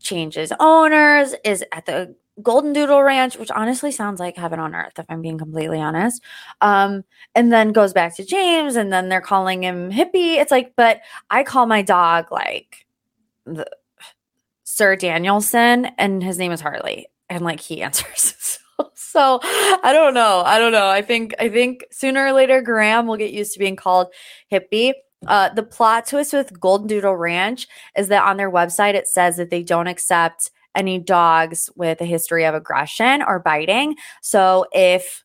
Changes 0.00 0.52
owners, 0.58 1.36
is 1.44 1.64
at 1.70 1.86
the 1.86 2.16
Golden 2.42 2.72
Doodle 2.72 3.00
Ranch, 3.02 3.38
which 3.38 3.50
honestly 3.52 3.92
sounds 3.92 4.18
like 4.18 4.36
heaven 4.36 4.58
on 4.58 4.74
earth, 4.74 4.98
if 4.98 5.06
I'm 5.08 5.22
being 5.22 5.38
completely 5.38 5.80
honest. 5.80 6.20
Um, 6.60 7.04
and 7.36 7.52
then 7.52 7.70
goes 7.70 7.92
back 7.92 8.16
to 8.16 8.24
James, 8.24 8.74
and 8.74 8.92
then 8.92 9.08
they're 9.08 9.20
calling 9.20 9.62
him 9.62 9.92
hippie. 9.92 10.36
It's 10.38 10.50
like, 10.50 10.72
but 10.76 11.00
I 11.30 11.44
call 11.44 11.66
my 11.66 11.80
dog 11.82 12.32
like 12.32 12.86
the, 13.46 13.64
Sir 14.64 14.96
Danielson, 14.96 15.86
and 15.96 16.24
his 16.24 16.38
name 16.38 16.50
is 16.50 16.60
Harley, 16.60 17.06
and 17.28 17.44
like 17.44 17.60
he 17.60 17.82
answers. 17.84 18.34
so, 18.40 18.90
so 18.94 19.40
I 19.44 19.92
don't 19.92 20.14
know. 20.14 20.42
I 20.44 20.58
don't 20.58 20.72
know. 20.72 20.88
I 20.88 21.02
think 21.02 21.34
I 21.38 21.48
think 21.48 21.84
sooner 21.92 22.26
or 22.26 22.32
later 22.32 22.62
Graham 22.62 23.06
will 23.06 23.16
get 23.16 23.30
used 23.30 23.52
to 23.52 23.60
being 23.60 23.76
called 23.76 24.08
hippie. 24.50 24.94
Uh, 25.26 25.48
the 25.50 25.62
plot 25.62 26.06
twist 26.06 26.32
with 26.32 26.58
Golden 26.58 26.86
Doodle 26.86 27.16
Ranch 27.16 27.68
is 27.96 28.08
that 28.08 28.24
on 28.24 28.36
their 28.36 28.50
website 28.50 28.94
it 28.94 29.06
says 29.06 29.36
that 29.36 29.50
they 29.50 29.62
don't 29.62 29.86
accept 29.86 30.50
any 30.74 30.98
dogs 30.98 31.70
with 31.76 32.00
a 32.00 32.06
history 32.06 32.44
of 32.44 32.54
aggression 32.54 33.22
or 33.22 33.38
biting. 33.38 33.96
So 34.22 34.66
if 34.72 35.22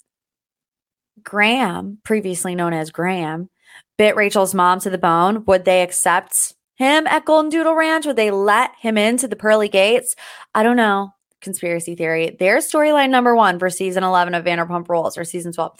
Graham, 1.24 2.00
previously 2.04 2.56
known 2.56 2.74
as 2.74 2.92
Graham, 2.92 3.50
bit 3.98 4.16
Rachel's 4.16 4.54
mom 4.54 4.80
to 4.82 4.90
the 4.90 4.98
bone, 4.98 5.44
would 5.46 5.66
they 5.66 5.82
accept 5.82 6.54
him 6.76 7.08
at 7.08 7.26
Golden 7.26 7.50
Doodle 7.50 7.76
Ranch? 7.76 8.06
Would 8.06 8.16
they 8.16 8.32
let 8.32 8.72
him 8.80 8.98
into 8.98 9.28
the 9.28 9.36
pearly 9.36 9.70
gates? 9.70 10.16
I 10.54 10.64
don't 10.64 10.78
know. 10.78 11.14
Conspiracy 11.42 11.96
theory. 11.96 12.36
There's 12.40 12.70
storyline 12.70 13.10
number 13.10 13.36
one 13.36 13.60
for 13.60 13.70
season 13.70 14.04
11 14.04 14.34
of 14.34 14.46
Vanderpump 14.46 14.90
Rules 14.90 15.18
or 15.18 15.24
season 15.24 15.54
12. 15.54 15.80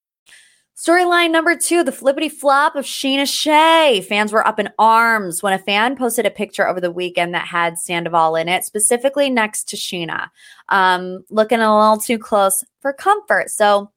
Storyline 0.75 1.31
number 1.31 1.55
two, 1.55 1.83
the 1.83 1.91
flippity 1.91 2.29
flop 2.29 2.75
of 2.75 2.85
Scheana 2.85 3.31
Shay. 3.31 4.01
Fans 4.07 4.33
were 4.33 4.45
up 4.45 4.59
in 4.59 4.69
arms 4.79 5.43
when 5.43 5.53
a 5.53 5.59
fan 5.59 5.95
posted 5.95 6.25
a 6.25 6.31
picture 6.31 6.67
over 6.67 6.81
the 6.81 6.89
weekend 6.89 7.35
that 7.35 7.45
had 7.45 7.77
Sandoval 7.77 8.35
in 8.35 8.47
it, 8.47 8.63
specifically 8.63 9.29
next 9.29 9.69
to 9.69 9.75
Scheana, 9.75 10.29
um, 10.69 11.23
looking 11.29 11.59
a 11.59 11.77
little 11.77 11.97
too 11.97 12.17
close 12.17 12.63
for 12.79 12.93
comfort. 12.93 13.51
So 13.51 13.91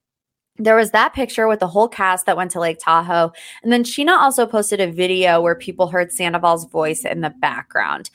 there 0.56 0.76
was 0.76 0.90
that 0.90 1.14
picture 1.14 1.48
with 1.48 1.60
the 1.60 1.66
whole 1.66 1.88
cast 1.88 2.26
that 2.26 2.36
went 2.36 2.50
to 2.50 2.60
Lake 2.60 2.78
Tahoe. 2.80 3.32
And 3.62 3.72
then 3.72 3.82
Scheana 3.84 4.18
also 4.18 4.46
posted 4.46 4.80
a 4.80 4.90
video 4.90 5.40
where 5.40 5.54
people 5.54 5.88
heard 5.88 6.12
Sandoval's 6.12 6.66
voice 6.66 7.04
in 7.04 7.22
the 7.22 7.30
background. 7.40 8.10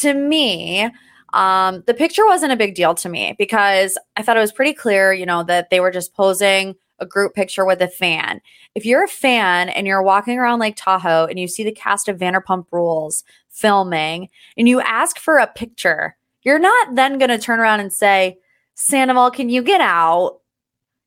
To 0.00 0.14
me, 0.14 0.90
um, 1.32 1.82
the 1.86 1.94
picture 1.94 2.26
wasn't 2.26 2.52
a 2.52 2.56
big 2.56 2.74
deal 2.74 2.94
to 2.96 3.08
me 3.08 3.34
because 3.38 3.96
I 4.16 4.22
thought 4.22 4.36
it 4.36 4.40
was 4.40 4.52
pretty 4.52 4.74
clear, 4.74 5.12
you 5.12 5.26
know, 5.26 5.42
that 5.44 5.70
they 5.70 5.80
were 5.80 5.90
just 5.90 6.14
posing 6.14 6.74
a 7.00 7.06
group 7.06 7.34
picture 7.34 7.64
with 7.64 7.80
a 7.80 7.88
fan. 7.88 8.40
If 8.74 8.84
you're 8.84 9.04
a 9.04 9.08
fan 9.08 9.68
and 9.70 9.86
you're 9.86 10.02
walking 10.02 10.38
around 10.38 10.60
Lake 10.60 10.76
Tahoe 10.76 11.26
and 11.26 11.38
you 11.38 11.48
see 11.48 11.64
the 11.64 11.72
cast 11.72 12.08
of 12.08 12.18
Vanderpump 12.18 12.66
Rules 12.70 13.24
filming 13.48 14.28
and 14.56 14.68
you 14.68 14.80
ask 14.80 15.18
for 15.18 15.38
a 15.38 15.46
picture, 15.46 16.16
you're 16.42 16.58
not 16.58 16.94
then 16.94 17.18
going 17.18 17.30
to 17.30 17.38
turn 17.38 17.60
around 17.60 17.80
and 17.80 17.92
say, 17.92 18.38
Sandoval, 18.74 19.30
can 19.30 19.48
you 19.48 19.62
get 19.62 19.80
out? 19.80 20.40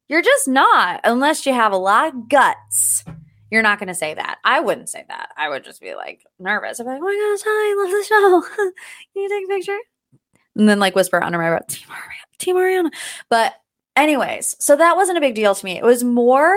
You're 0.07 0.21
just 0.21 0.47
not, 0.47 0.99
unless 1.03 1.45
you 1.45 1.53
have 1.53 1.71
a 1.71 1.77
lot 1.77 2.07
of 2.07 2.29
guts. 2.29 3.03
You're 3.49 3.63
not 3.63 3.79
going 3.79 3.87
to 3.87 3.95
say 3.95 4.13
that. 4.13 4.39
I 4.43 4.59
wouldn't 4.59 4.89
say 4.89 5.05
that. 5.07 5.29
I 5.37 5.49
would 5.49 5.63
just 5.63 5.79
be 5.79 5.95
like 5.95 6.25
nervous. 6.39 6.79
I'm 6.79 6.87
like, 6.87 6.99
oh 6.99 7.03
my 7.03 7.35
gosh, 7.35 7.43
hi, 7.45 7.49
I 7.49 7.75
love 7.77 7.91
the 7.91 8.03
show. 8.07 8.41
can 9.13 9.23
you 9.23 9.29
take 9.29 9.45
a 9.45 9.47
picture? 9.47 9.79
And 10.55 10.69
then 10.69 10.79
like 10.79 10.95
whisper 10.95 11.21
under 11.21 11.37
my 11.37 11.49
breath, 11.49 11.67
Team 11.67 11.87
Ariana, 11.89 12.37
Team 12.37 12.55
Ariana. 12.55 12.91
But 13.29 13.53
Anyways, 13.95 14.55
so 14.59 14.75
that 14.75 14.95
wasn't 14.95 15.17
a 15.17 15.21
big 15.21 15.35
deal 15.35 15.53
to 15.53 15.65
me. 15.65 15.77
It 15.77 15.83
was 15.83 16.03
more 16.03 16.55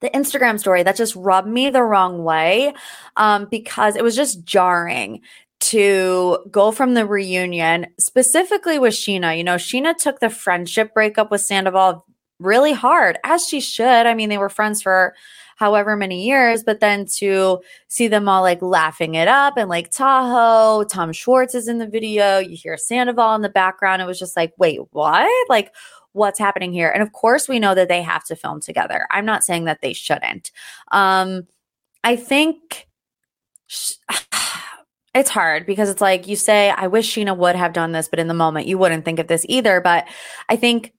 the 0.00 0.10
Instagram 0.10 0.58
story 0.58 0.82
that 0.82 0.96
just 0.96 1.16
rubbed 1.16 1.48
me 1.48 1.70
the 1.70 1.82
wrong 1.82 2.22
way 2.22 2.74
um, 3.16 3.46
because 3.50 3.96
it 3.96 4.04
was 4.04 4.14
just 4.14 4.44
jarring 4.44 5.20
to 5.58 6.38
go 6.50 6.70
from 6.70 6.94
the 6.94 7.06
reunion, 7.06 7.86
specifically 7.98 8.78
with 8.78 8.92
Scheana. 8.92 9.36
You 9.36 9.42
know, 9.42 9.56
Scheana 9.56 9.96
took 9.96 10.20
the 10.20 10.30
friendship 10.30 10.92
breakup 10.92 11.30
with 11.30 11.40
Sandoval 11.40 12.04
really 12.38 12.74
hard, 12.74 13.18
as 13.24 13.46
she 13.46 13.60
should. 13.60 14.06
I 14.06 14.14
mean, 14.14 14.28
they 14.28 14.38
were 14.38 14.50
friends 14.50 14.82
for 14.82 15.14
however 15.56 15.96
many 15.96 16.26
years, 16.26 16.62
but 16.62 16.80
then 16.80 17.06
to 17.06 17.60
see 17.88 18.08
them 18.08 18.28
all 18.28 18.42
like 18.42 18.60
laughing 18.60 19.14
it 19.14 19.26
up 19.26 19.54
and 19.56 19.70
like 19.70 19.90
Tahoe, 19.90 20.84
Tom 20.84 21.12
Schwartz 21.12 21.54
is 21.54 21.66
in 21.66 21.78
the 21.78 21.86
video, 21.86 22.38
you 22.38 22.56
hear 22.56 22.76
Sandoval 22.76 23.34
in 23.34 23.40
the 23.40 23.48
background. 23.48 24.02
It 24.02 24.06
was 24.06 24.18
just 24.18 24.36
like, 24.36 24.52
wait, 24.58 24.80
what? 24.90 25.26
Like, 25.48 25.72
what's 26.16 26.38
happening 26.38 26.72
here? 26.72 26.90
And 26.90 27.02
of 27.02 27.12
course, 27.12 27.48
we 27.48 27.58
know 27.58 27.74
that 27.74 27.88
they 27.88 28.02
have 28.02 28.24
to 28.24 28.36
film 28.36 28.60
together. 28.60 29.06
I'm 29.10 29.24
not 29.24 29.44
saying 29.44 29.64
that 29.64 29.80
they 29.82 29.92
shouldn't. 29.92 30.50
Um, 30.90 31.46
I 32.02 32.16
think. 32.16 32.88
Sh- 33.66 33.94
it's 35.14 35.30
hard 35.30 35.64
because 35.64 35.88
it's 35.88 36.02
like 36.02 36.26
you 36.26 36.36
say, 36.36 36.70
I 36.70 36.88
wish 36.88 37.14
Scheana 37.14 37.36
would 37.36 37.56
have 37.56 37.72
done 37.72 37.92
this, 37.92 38.06
but 38.06 38.18
in 38.18 38.28
the 38.28 38.34
moment 38.34 38.66
you 38.66 38.76
wouldn't 38.76 39.04
think 39.04 39.18
of 39.18 39.28
this 39.28 39.46
either. 39.48 39.80
But 39.80 40.06
I 40.50 40.56
think 40.56 40.92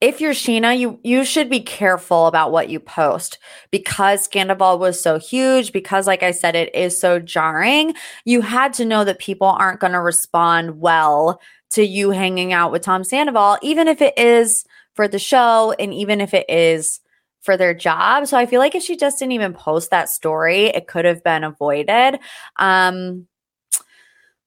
if 0.00 0.20
you're 0.20 0.32
Scheana, 0.32 0.78
you 0.78 1.00
you 1.02 1.24
should 1.24 1.50
be 1.50 1.60
careful 1.60 2.28
about 2.28 2.52
what 2.52 2.68
you 2.68 2.78
post 2.78 3.38
because 3.70 4.28
Scandoval 4.28 4.78
was 4.78 5.00
so 5.00 5.18
huge. 5.18 5.72
Because, 5.72 6.06
like 6.06 6.22
I 6.22 6.30
said, 6.30 6.54
it 6.54 6.72
is 6.74 6.98
so 6.98 7.18
jarring. 7.18 7.94
You 8.24 8.40
had 8.40 8.72
to 8.74 8.84
know 8.84 9.04
that 9.04 9.18
people 9.18 9.48
aren't 9.48 9.80
going 9.80 9.92
to 9.92 10.00
respond 10.00 10.80
well 10.80 11.40
to 11.72 11.82
you 11.82 12.10
hanging 12.10 12.52
out 12.52 12.72
with 12.72 12.82
Tom 12.82 13.04
Sandoval, 13.04 13.58
even 13.62 13.88
if 13.88 14.00
it 14.00 14.18
is 14.18 14.64
for 14.94 15.08
the 15.08 15.18
show 15.18 15.74
and 15.78 15.92
even 15.92 16.20
if 16.20 16.34
it 16.34 16.46
is 16.48 17.00
for 17.42 17.56
their 17.56 17.74
job. 17.74 18.26
So 18.26 18.36
I 18.36 18.46
feel 18.46 18.60
like 18.60 18.74
if 18.74 18.82
she 18.82 18.96
just 18.96 19.18
didn't 19.18 19.32
even 19.32 19.54
post 19.54 19.90
that 19.90 20.08
story, 20.08 20.66
it 20.66 20.86
could 20.86 21.04
have 21.04 21.22
been 21.22 21.44
avoided. 21.44 22.18
Um, 22.56 23.28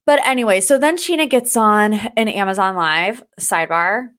But 0.05 0.19
anyway, 0.25 0.61
so 0.61 0.77
then 0.77 0.97
Scheana 0.97 1.29
gets 1.29 1.55
on 1.55 1.93
an 1.93 2.27
Amazon 2.27 2.75
Live 2.75 3.23
sidebar. 3.39 4.09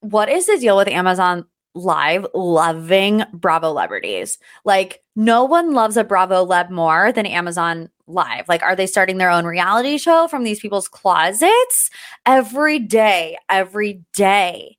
What 0.00 0.28
is 0.28 0.46
the 0.46 0.56
deal 0.58 0.76
with 0.76 0.88
Amazon 0.88 1.46
Live 1.76 2.26
loving 2.34 3.22
Bravo 3.32 3.76
celebrities? 3.76 4.38
Like, 4.64 5.02
no 5.14 5.44
one 5.44 5.74
loves 5.74 5.98
a 5.98 6.04
Bravo 6.04 6.46
leb 6.46 6.70
more 6.70 7.12
than 7.12 7.26
Amazon 7.26 7.90
Live. 8.06 8.48
Like, 8.48 8.62
are 8.62 8.74
they 8.74 8.86
starting 8.86 9.18
their 9.18 9.30
own 9.30 9.44
reality 9.44 9.98
show 9.98 10.28
from 10.28 10.44
these 10.44 10.60
people's 10.60 10.88
closets 10.88 11.90
every 12.24 12.78
day? 12.78 13.36
Every 13.50 14.02
day, 14.14 14.78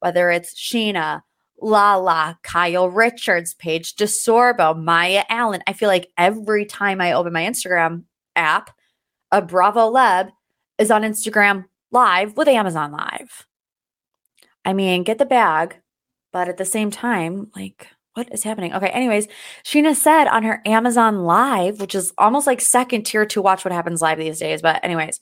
whether 0.00 0.30
it's 0.30 0.54
Scheana, 0.54 1.22
Lala, 1.60 2.38
Kyle 2.42 2.88
Richards, 2.88 3.54
Paige 3.54 3.96
DeSorbo, 3.96 4.82
Maya 4.82 5.24
Allen. 5.28 5.62
I 5.66 5.74
feel 5.74 5.88
like 5.88 6.10
every 6.16 6.64
time 6.64 7.00
I 7.00 7.12
open 7.12 7.32
my 7.32 7.42
Instagram 7.42 8.04
app, 8.34 8.70
a 9.30 9.42
Bravo 9.42 9.92
Leb 9.92 10.30
is 10.78 10.90
on 10.90 11.02
Instagram 11.02 11.66
Live 11.90 12.36
with 12.36 12.48
Amazon 12.48 12.92
Live. 12.92 13.46
I 14.64 14.72
mean, 14.72 15.02
get 15.02 15.18
the 15.18 15.26
bag, 15.26 15.80
but 16.38 16.48
at 16.48 16.56
the 16.56 16.64
same 16.64 16.88
time, 16.92 17.50
like, 17.56 17.88
what 18.14 18.32
is 18.32 18.44
happening? 18.44 18.72
Okay, 18.72 18.90
anyways, 18.90 19.26
Scheana 19.64 19.96
said 19.96 20.28
on 20.28 20.44
her 20.44 20.62
Amazon 20.64 21.24
Live, 21.24 21.80
which 21.80 21.96
is 21.96 22.12
almost 22.16 22.46
like 22.46 22.60
second 22.60 23.02
tier 23.02 23.26
to 23.26 23.42
watch 23.42 23.64
what 23.64 23.72
happens 23.74 24.00
live 24.00 24.18
these 24.18 24.38
days. 24.38 24.62
But, 24.62 24.84
anyways, 24.84 25.18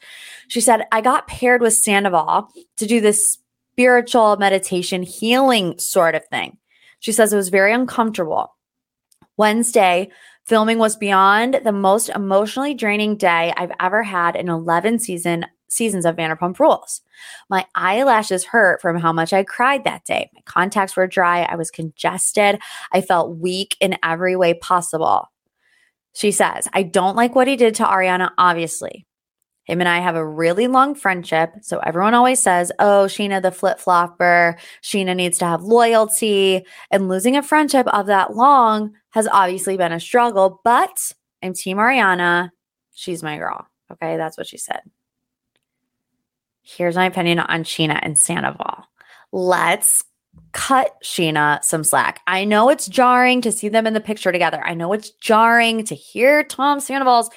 she 0.48 0.60
said, 0.60 0.82
I 0.92 1.00
got 1.00 1.26
paired 1.26 1.62
with 1.62 1.72
Sandoval 1.72 2.50
to 2.76 2.86
do 2.86 3.00
this 3.00 3.38
spiritual 3.72 4.36
meditation 4.36 5.02
healing 5.02 5.78
sort 5.78 6.14
of 6.14 6.26
thing. 6.26 6.58
She 7.00 7.12
says 7.12 7.32
it 7.32 7.36
was 7.36 7.48
very 7.48 7.72
uncomfortable. 7.72 8.54
Wednesday, 9.38 10.10
filming 10.44 10.76
was 10.76 10.96
beyond 10.96 11.62
the 11.64 11.72
most 11.72 12.10
emotionally 12.10 12.74
draining 12.74 13.16
day 13.16 13.54
I've 13.56 13.72
ever 13.80 14.02
had 14.02 14.36
in 14.36 14.50
11 14.50 14.98
season 14.98 15.46
seasons 15.68 16.04
of 16.04 16.16
Vanderpump 16.16 16.58
Rules. 16.58 17.02
My 17.48 17.66
eyelashes 17.74 18.44
hurt 18.44 18.80
from 18.80 18.98
how 18.98 19.12
much 19.12 19.32
I 19.32 19.42
cried 19.42 19.84
that 19.84 20.04
day. 20.04 20.30
My 20.34 20.40
contacts 20.44 20.96
were 20.96 21.06
dry. 21.06 21.42
I 21.42 21.56
was 21.56 21.70
congested. 21.70 22.58
I 22.92 23.00
felt 23.00 23.38
weak 23.38 23.76
in 23.80 23.98
every 24.02 24.36
way 24.36 24.54
possible. 24.54 25.30
She 26.14 26.30
says, 26.30 26.68
I 26.72 26.82
don't 26.82 27.16
like 27.16 27.34
what 27.34 27.48
he 27.48 27.56
did 27.56 27.74
to 27.76 27.84
Ariana, 27.84 28.30
obviously. 28.38 29.06
Him 29.64 29.80
and 29.80 29.88
I 29.88 29.98
have 29.98 30.14
a 30.14 30.26
really 30.26 30.68
long 30.68 30.94
friendship. 30.94 31.52
So 31.60 31.78
everyone 31.80 32.14
always 32.14 32.40
says, 32.40 32.70
oh, 32.78 33.06
Scheana, 33.08 33.42
the 33.42 33.50
flip 33.50 33.80
flopper. 33.80 34.56
Scheana 34.80 35.16
needs 35.16 35.38
to 35.38 35.44
have 35.44 35.62
loyalty. 35.62 36.64
And 36.92 37.08
losing 37.08 37.36
a 37.36 37.42
friendship 37.42 37.88
of 37.88 38.06
that 38.06 38.36
long 38.36 38.94
has 39.10 39.26
obviously 39.26 39.76
been 39.76 39.92
a 39.92 39.98
struggle, 39.98 40.60
but 40.62 41.12
I'm 41.42 41.52
Team 41.52 41.78
Ariana. 41.78 42.50
She's 42.94 43.24
my 43.24 43.38
girl. 43.38 43.66
Okay. 43.92 44.16
That's 44.16 44.38
what 44.38 44.46
she 44.46 44.56
said. 44.56 44.80
Here's 46.68 46.96
my 46.96 47.06
opinion 47.06 47.38
on 47.38 47.62
Scheana 47.62 48.00
and 48.02 48.18
Sandoval. 48.18 48.84
Let's 49.30 50.02
cut 50.50 50.96
Scheana 51.04 51.62
some 51.62 51.84
slack. 51.84 52.20
I 52.26 52.44
know 52.44 52.70
it's 52.70 52.88
jarring 52.88 53.40
to 53.42 53.52
see 53.52 53.68
them 53.68 53.86
in 53.86 53.94
the 53.94 54.00
picture 54.00 54.32
together. 54.32 54.60
I 54.64 54.74
know 54.74 54.92
it's 54.92 55.10
jarring 55.10 55.84
to 55.84 55.94
hear 55.94 56.42
Tom 56.42 56.80
Sandoval's 56.80 57.30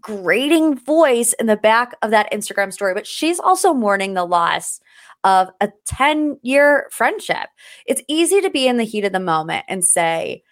grating 0.00 0.78
voice 0.78 1.32
in 1.32 1.46
the 1.46 1.56
back 1.56 1.96
of 2.02 2.12
that 2.12 2.32
Instagram 2.32 2.72
story, 2.72 2.94
but 2.94 3.08
she's 3.08 3.40
also 3.40 3.74
mourning 3.74 4.14
the 4.14 4.24
loss 4.24 4.80
of 5.24 5.48
a 5.60 5.72
10 5.86 6.38
year 6.42 6.88
friendship. 6.92 7.48
It's 7.86 8.02
easy 8.06 8.40
to 8.40 8.50
be 8.50 8.68
in 8.68 8.76
the 8.76 8.84
heat 8.84 9.04
of 9.04 9.12
the 9.12 9.18
moment 9.18 9.64
and 9.66 9.84
say, 9.84 10.44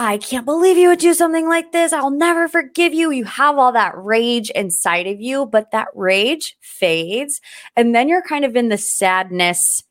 I 0.00 0.16
can't 0.16 0.46
believe 0.46 0.78
you 0.78 0.88
would 0.88 0.98
do 0.98 1.12
something 1.12 1.46
like 1.46 1.72
this. 1.72 1.92
I'll 1.92 2.08
never 2.10 2.48
forgive 2.48 2.94
you. 2.94 3.10
You 3.10 3.24
have 3.24 3.58
all 3.58 3.70
that 3.72 3.92
rage 3.94 4.48
inside 4.48 5.06
of 5.06 5.20
you, 5.20 5.44
but 5.44 5.72
that 5.72 5.88
rage 5.94 6.56
fades. 6.62 7.38
And 7.76 7.94
then 7.94 8.08
you're 8.08 8.22
kind 8.22 8.46
of 8.46 8.56
in 8.56 8.70
the 8.70 8.78
sadness 8.78 9.84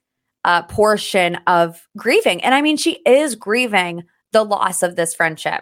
uh, 0.43 0.63
portion 0.63 1.36
of 1.45 1.88
grieving. 1.95 2.43
And 2.43 2.56
I 2.56 2.63
mean, 2.63 2.76
she 2.76 2.93
is 3.06 3.36
grieving 3.36 4.02
the 4.32 4.43
loss 4.43 4.82
of 4.82 4.95
this 4.95 5.13
friendship. 5.13 5.62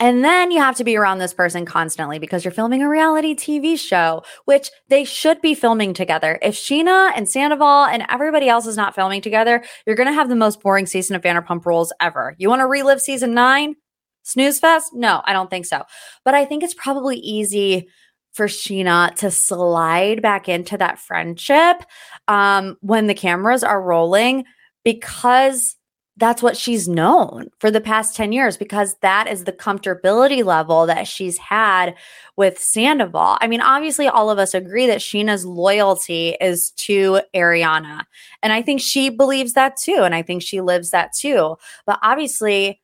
And 0.00 0.24
then 0.24 0.50
you 0.50 0.58
have 0.58 0.76
to 0.76 0.84
be 0.84 0.96
around 0.96 1.18
this 1.18 1.32
person 1.32 1.64
constantly 1.64 2.18
because 2.18 2.44
you're 2.44 2.50
filming 2.50 2.82
a 2.82 2.88
reality 2.88 3.34
TV 3.34 3.78
show, 3.78 4.24
which 4.46 4.70
they 4.88 5.04
should 5.04 5.40
be 5.40 5.54
filming 5.54 5.94
together. 5.94 6.40
If 6.42 6.56
Scheana 6.56 7.12
and 7.14 7.28
Sandoval 7.28 7.84
and 7.84 8.04
everybody 8.08 8.48
else 8.48 8.66
is 8.66 8.76
not 8.76 8.96
filming 8.96 9.22
together, 9.22 9.62
you're 9.86 9.94
going 9.94 10.08
to 10.08 10.12
have 10.12 10.28
the 10.28 10.34
most 10.34 10.60
boring 10.60 10.86
season 10.86 11.14
of 11.14 11.22
Vanderpump 11.22 11.64
Rules 11.64 11.92
ever. 12.00 12.34
You 12.38 12.48
want 12.48 12.60
to 12.60 12.66
relive 12.66 13.00
season 13.00 13.32
nine? 13.32 13.76
Snooze 14.24 14.58
fest? 14.58 14.90
No, 14.92 15.22
I 15.24 15.32
don't 15.32 15.50
think 15.50 15.66
so. 15.66 15.84
But 16.24 16.34
I 16.34 16.44
think 16.44 16.62
it's 16.62 16.74
probably 16.74 17.16
easy 17.18 17.88
for 18.32 18.46
Scheana 18.46 19.14
to 19.16 19.30
slide 19.30 20.22
back 20.22 20.48
into 20.48 20.76
that 20.78 20.98
friendship 20.98 21.84
um, 22.28 22.76
when 22.80 23.06
the 23.06 23.14
cameras 23.14 23.62
are 23.62 23.80
rolling 23.80 24.44
because 24.84 25.76
that's 26.18 26.42
what 26.42 26.56
she's 26.56 26.88
known 26.88 27.48
for 27.58 27.70
the 27.70 27.80
past 27.80 28.14
10 28.14 28.32
years 28.32 28.56
because 28.56 28.96
that 29.00 29.26
is 29.26 29.44
the 29.44 29.52
comfortability 29.52 30.44
level 30.44 30.86
that 30.86 31.08
she's 31.08 31.38
had 31.38 31.94
with 32.36 32.58
Sandoval. 32.58 33.38
I 33.40 33.46
mean, 33.46 33.62
obviously, 33.62 34.08
all 34.08 34.28
of 34.28 34.38
us 34.38 34.52
agree 34.52 34.86
that 34.86 35.00
Scheana's 35.00 35.46
loyalty 35.46 36.36
is 36.40 36.70
to 36.72 37.20
Ariana. 37.34 38.04
And 38.42 38.52
I 38.52 38.60
think 38.60 38.80
she 38.80 39.08
believes 39.08 39.54
that 39.54 39.76
too. 39.76 40.00
And 40.02 40.14
I 40.14 40.22
think 40.22 40.42
she 40.42 40.60
lives 40.60 40.90
that 40.90 41.12
too. 41.14 41.56
But 41.86 41.98
obviously, 42.02 42.80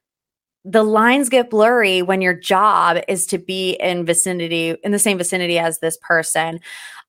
the 0.65 0.83
lines 0.83 1.29
get 1.29 1.51
blurry 1.51 2.03
when 2.03 2.21
your 2.21 2.35
job 2.35 2.99
is 3.09 3.27
to 3.27 3.39
be 3.39 3.73
in 3.73 4.05
vicinity 4.05 4.77
in 4.83 4.93
the 4.93 4.99
same 4.99 5.19
vicinity 5.19 5.59
as 5.59 5.79
this 5.79 5.99
person. 6.01 6.61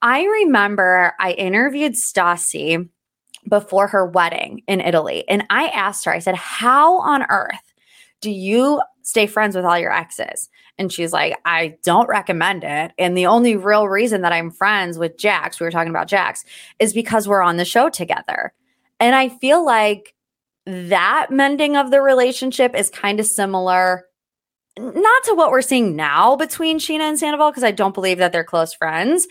I 0.01 0.23
remember 0.23 1.13
I 1.19 1.31
interviewed 1.31 1.93
Stassi 1.93 2.89
before 3.49 3.87
her 3.87 4.05
wedding 4.05 4.61
in 4.67 4.79
Italy. 4.79 5.25
And 5.27 5.43
I 5.49 5.67
asked 5.69 6.05
her, 6.05 6.13
I 6.13 6.19
said, 6.19 6.35
How 6.35 6.99
on 6.99 7.23
earth 7.29 7.73
do 8.21 8.31
you 8.31 8.81
stay 9.01 9.27
friends 9.27 9.55
with 9.55 9.65
all 9.65 9.79
your 9.79 9.91
exes? 9.91 10.49
And 10.77 10.93
she's 10.93 11.11
like, 11.11 11.37
I 11.43 11.77
don't 11.83 12.07
recommend 12.07 12.63
it. 12.63 12.91
And 12.97 13.17
the 13.17 13.25
only 13.25 13.55
real 13.55 13.87
reason 13.87 14.21
that 14.21 14.31
I'm 14.31 14.51
friends 14.51 14.97
with 14.97 15.17
Jax, 15.17 15.59
we 15.59 15.65
were 15.65 15.71
talking 15.71 15.89
about 15.89 16.07
Jax, 16.07 16.45
is 16.79 16.93
because 16.93 17.27
we're 17.27 17.41
on 17.41 17.57
the 17.57 17.65
show 17.65 17.89
together. 17.89 18.53
And 18.99 19.15
I 19.15 19.29
feel 19.29 19.65
like 19.65 20.13
that 20.65 21.27
mending 21.31 21.75
of 21.75 21.91
the 21.91 22.01
relationship 22.01 22.75
is 22.75 22.89
kind 22.89 23.19
of 23.19 23.25
similar 23.25 24.05
not 24.77 25.23
to 25.25 25.33
what 25.33 25.51
we're 25.51 25.61
seeing 25.61 25.95
now 25.95 26.35
between 26.35 26.79
Scheana 26.79 27.01
and 27.01 27.19
Sandoval, 27.19 27.51
because 27.51 27.63
I 27.63 27.71
don't 27.71 27.93
believe 27.93 28.17
that 28.19 28.31
they're 28.31 28.43
close 28.43 28.73
friends, 28.73 29.27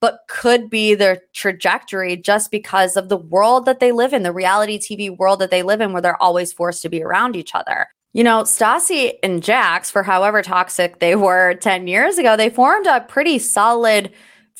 but 0.00 0.20
could 0.28 0.70
be 0.70 0.94
their 0.94 1.20
trajectory 1.34 2.16
just 2.16 2.50
because 2.50 2.96
of 2.96 3.08
the 3.08 3.16
world 3.16 3.66
that 3.66 3.80
they 3.80 3.92
live 3.92 4.12
in, 4.12 4.22
the 4.22 4.32
reality 4.32 4.78
TV 4.78 5.14
world 5.14 5.40
that 5.40 5.50
they 5.50 5.62
live 5.62 5.80
in, 5.80 5.92
where 5.92 6.02
they're 6.02 6.22
always 6.22 6.52
forced 6.52 6.82
to 6.82 6.88
be 6.88 7.02
around 7.02 7.36
each 7.36 7.54
other. 7.54 7.88
You 8.12 8.24
know, 8.24 8.42
Stassi 8.42 9.12
and 9.22 9.42
Jax, 9.42 9.90
for 9.90 10.02
however 10.02 10.42
toxic 10.42 10.98
they 10.98 11.14
were 11.14 11.54
10 11.60 11.86
years 11.86 12.18
ago, 12.18 12.36
they 12.36 12.50
formed 12.50 12.86
a 12.86 13.02
pretty 13.02 13.38
solid 13.38 14.10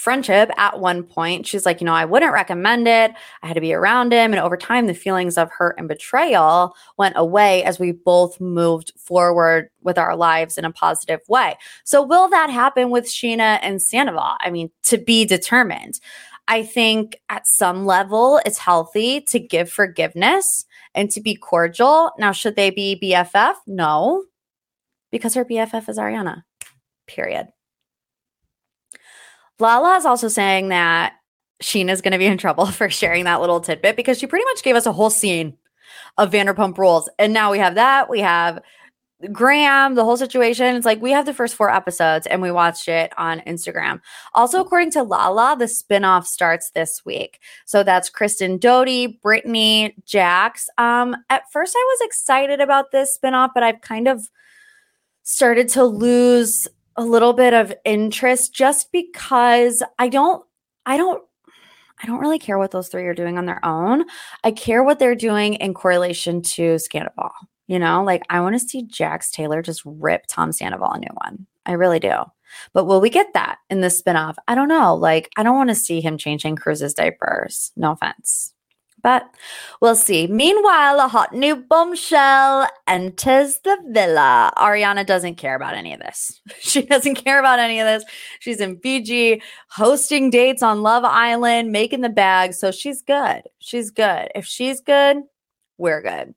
friendship 0.00 0.50
at 0.56 0.80
one 0.80 1.02
point. 1.02 1.46
She's 1.46 1.66
like, 1.66 1.80
you 1.80 1.84
know, 1.84 1.92
I 1.92 2.06
wouldn't 2.06 2.32
recommend 2.32 2.88
it. 2.88 3.12
I 3.42 3.46
had 3.46 3.54
to 3.54 3.60
be 3.60 3.74
around 3.74 4.12
him. 4.12 4.32
And 4.32 4.40
over 4.40 4.56
time, 4.56 4.86
the 4.86 4.94
feelings 4.94 5.36
of 5.36 5.50
hurt 5.50 5.76
and 5.78 5.86
betrayal 5.86 6.74
went 6.96 7.14
away 7.16 7.62
as 7.64 7.78
we 7.78 7.92
both 7.92 8.40
moved 8.40 8.92
forward 8.98 9.68
with 9.82 9.98
our 9.98 10.16
lives 10.16 10.56
in 10.56 10.64
a 10.64 10.72
positive 10.72 11.20
way. 11.28 11.56
So, 11.84 12.02
will 12.02 12.28
that 12.30 12.48
happen 12.48 12.90
with 12.90 13.04
Scheana 13.04 13.58
and 13.62 13.82
Sandoval? 13.82 14.36
I 14.40 14.50
mean, 14.50 14.70
to 14.84 14.96
be 14.96 15.24
determined. 15.26 16.00
I 16.48 16.64
think 16.64 17.20
at 17.28 17.46
some 17.46 17.86
level, 17.86 18.40
it's 18.44 18.58
healthy 18.58 19.20
to 19.28 19.38
give 19.38 19.70
forgiveness 19.70 20.64
and 20.94 21.10
to 21.10 21.20
be 21.20 21.36
cordial. 21.36 22.10
Now, 22.18 22.32
should 22.32 22.56
they 22.56 22.70
be 22.70 22.98
BFF? 23.00 23.54
No, 23.66 24.24
because 25.12 25.34
her 25.34 25.44
BFF 25.44 25.88
is 25.88 25.98
Ariana, 25.98 26.42
period. 27.06 27.48
Lala 29.60 29.96
is 29.96 30.06
also 30.06 30.28
saying 30.28 30.68
that 30.68 31.14
Scheana's 31.62 32.00
going 32.00 32.12
to 32.12 32.18
be 32.18 32.26
in 32.26 32.38
trouble 32.38 32.66
for 32.70 32.90
sharing 32.90 33.24
that 33.24 33.40
little 33.40 33.60
tidbit 33.60 33.96
because 33.96 34.18
she 34.18 34.26
pretty 34.26 34.44
much 34.46 34.62
gave 34.62 34.76
us 34.76 34.86
a 34.86 34.92
whole 34.92 35.10
scene 35.10 35.56
of 36.18 36.30
Vanderpump 36.30 36.76
Rules. 36.78 37.08
And 37.18 37.32
now 37.32 37.50
we 37.50 37.58
have 37.58 37.74
that. 37.76 38.08
We 38.08 38.20
have 38.20 38.60
Graham, 39.32 39.94
the 39.94 40.04
whole 40.04 40.16
situation. 40.16 40.76
It's 40.76 40.86
like 40.86 41.02
we 41.02 41.10
have 41.10 41.26
the 41.26 41.34
first 41.34 41.54
four 41.54 41.70
episodes 41.70 42.26
and 42.26 42.40
we 42.40 42.50
watched 42.50 42.88
it 42.88 43.12
on 43.18 43.40
Instagram. 43.40 44.00
Also, 44.34 44.60
according 44.60 44.92
to 44.92 45.02
Lala, 45.02 45.56
the 45.58 45.66
spinoff 45.66 46.24
starts 46.24 46.70
this 46.70 47.02
week. 47.04 47.38
So 47.66 47.82
that's 47.82 48.08
Kristen 48.08 48.56
Doute, 48.56 49.20
Brittany, 49.20 49.94
Jax. 50.06 50.68
Um, 50.78 51.16
at 51.28 51.42
first, 51.52 51.74
I 51.76 51.86
was 51.92 52.06
excited 52.06 52.60
about 52.60 52.92
this 52.92 53.18
spinoff, 53.18 53.50
but 53.54 53.62
I've 53.62 53.82
kind 53.82 54.08
of 54.08 54.30
started 55.22 55.68
to 55.70 55.84
lose 55.84 56.66
a 56.96 57.04
little 57.04 57.32
bit 57.32 57.54
of 57.54 57.72
interest 57.84 58.54
just 58.54 58.92
because 58.92 59.82
I 59.98 60.08
don't 60.08 60.44
I 60.86 60.96
don't 60.96 61.22
I 62.02 62.06
don't 62.06 62.20
really 62.20 62.38
care 62.38 62.58
what 62.58 62.70
those 62.70 62.88
three 62.88 63.04
are 63.04 63.14
doing 63.14 63.36
on 63.36 63.46
their 63.46 63.64
own. 63.64 64.04
I 64.42 64.52
care 64.52 64.82
what 64.82 64.98
they're 64.98 65.14
doing 65.14 65.54
in 65.54 65.74
correlation 65.74 66.40
to 66.42 66.76
Scandoval. 66.76 67.30
You 67.66 67.78
know, 67.78 68.02
like 68.02 68.22
I 68.30 68.40
want 68.40 68.54
to 68.58 68.66
see 68.66 68.82
Jax 68.82 69.30
Taylor 69.30 69.62
just 69.62 69.82
rip 69.84 70.26
Tom 70.26 70.52
Sandoval 70.52 70.92
a 70.92 70.98
new 70.98 71.14
one. 71.22 71.46
I 71.66 71.72
really 71.72 72.00
do. 72.00 72.24
But 72.72 72.86
will 72.86 73.00
we 73.00 73.10
get 73.10 73.32
that 73.34 73.58
in 73.68 73.80
the 73.80 73.88
spinoff? 73.88 74.34
I 74.48 74.54
don't 74.54 74.68
know. 74.68 74.94
Like, 74.94 75.30
I 75.36 75.42
don't 75.42 75.56
want 75.56 75.70
to 75.70 75.74
see 75.74 76.00
him 76.00 76.18
changing 76.18 76.56
Cruz's 76.56 76.94
diapers. 76.94 77.70
No 77.76 77.92
offense. 77.92 78.54
But 79.02 79.28
we'll 79.80 79.96
see. 79.96 80.26
Meanwhile, 80.26 81.00
a 81.00 81.08
hot 81.08 81.32
new 81.32 81.56
bombshell 81.56 82.68
enters 82.86 83.58
the 83.64 83.78
villa. 83.88 84.52
Ariana 84.56 85.06
doesn't 85.06 85.36
care 85.36 85.54
about 85.54 85.74
any 85.74 85.92
of 85.92 86.00
this. 86.00 86.40
She 86.60 86.82
doesn't 86.82 87.16
care 87.16 87.40
about 87.40 87.58
any 87.58 87.80
of 87.80 87.86
this. 87.86 88.04
She's 88.38 88.60
in 88.60 88.78
Fiji, 88.78 89.42
hosting 89.70 90.30
dates 90.30 90.62
on 90.62 90.82
Love 90.82 91.04
Island, 91.04 91.72
making 91.72 92.02
the 92.02 92.08
bag. 92.08 92.54
So 92.54 92.70
she's 92.70 93.02
good. 93.02 93.42
She's 93.58 93.90
good. 93.90 94.28
If 94.34 94.46
she's 94.46 94.80
good, 94.80 95.18
we're 95.78 96.02
good. 96.02 96.34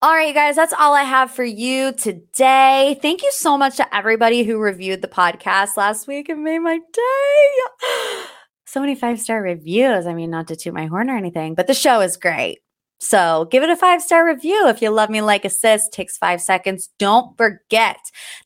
All 0.00 0.10
right, 0.10 0.28
you 0.28 0.34
guys, 0.34 0.56
that's 0.56 0.72
all 0.72 0.94
I 0.94 1.04
have 1.04 1.30
for 1.30 1.44
you 1.44 1.92
today. 1.92 2.98
Thank 3.00 3.22
you 3.22 3.30
so 3.32 3.56
much 3.56 3.76
to 3.76 3.94
everybody 3.94 4.42
who 4.42 4.58
reviewed 4.58 5.00
the 5.00 5.08
podcast 5.08 5.76
last 5.76 6.08
week. 6.08 6.28
and 6.28 6.42
made 6.42 6.58
my 6.58 6.78
day. 6.92 8.24
So 8.72 8.80
many 8.80 8.94
five 8.94 9.20
star 9.20 9.42
reviews. 9.42 10.06
I 10.06 10.14
mean, 10.14 10.30
not 10.30 10.46
to 10.46 10.56
toot 10.56 10.72
my 10.72 10.86
horn 10.86 11.10
or 11.10 11.16
anything, 11.18 11.54
but 11.54 11.66
the 11.66 11.74
show 11.74 12.00
is 12.00 12.16
great. 12.16 12.60
So 13.02 13.48
give 13.50 13.64
it 13.64 13.68
a 13.68 13.74
five 13.74 14.00
star 14.00 14.24
review. 14.24 14.68
If 14.68 14.80
you 14.80 14.88
love 14.90 15.10
me 15.10 15.22
like 15.22 15.44
a 15.44 15.50
sis, 15.50 15.88
takes 15.88 16.16
five 16.16 16.40
seconds. 16.40 16.88
Don't 16.98 17.36
forget 17.36 17.96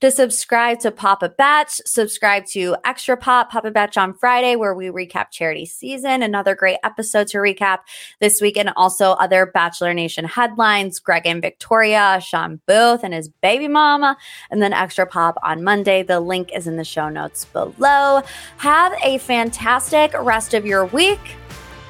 to 0.00 0.10
subscribe 0.10 0.80
to 0.80 0.90
Papa 0.90 1.34
Batch, 1.36 1.82
subscribe 1.84 2.46
to 2.52 2.74
Extra 2.82 3.18
Pop, 3.18 3.50
Papa 3.50 3.70
Batch 3.70 3.98
on 3.98 4.14
Friday, 4.14 4.56
where 4.56 4.74
we 4.74 4.86
recap 4.86 5.26
charity 5.30 5.66
season. 5.66 6.22
Another 6.22 6.54
great 6.54 6.78
episode 6.82 7.28
to 7.28 7.36
recap 7.36 7.80
this 8.20 8.40
week, 8.40 8.56
and 8.56 8.70
also 8.76 9.10
other 9.10 9.44
Bachelor 9.44 9.92
Nation 9.92 10.24
headlines 10.24 11.00
Greg 11.00 11.26
and 11.26 11.42
Victoria, 11.42 12.18
Shawn 12.24 12.58
Booth 12.66 13.04
and 13.04 13.12
his 13.12 13.28
baby 13.28 13.68
mama, 13.68 14.16
and 14.50 14.62
then 14.62 14.72
Extra 14.72 15.06
Pop 15.06 15.36
on 15.42 15.64
Monday. 15.64 16.02
The 16.02 16.20
link 16.20 16.50
is 16.56 16.66
in 16.66 16.78
the 16.78 16.84
show 16.84 17.10
notes 17.10 17.44
below. 17.44 18.22
Have 18.56 18.94
a 19.04 19.18
fantastic 19.18 20.14
rest 20.14 20.54
of 20.54 20.64
your 20.64 20.86
week. 20.86 21.20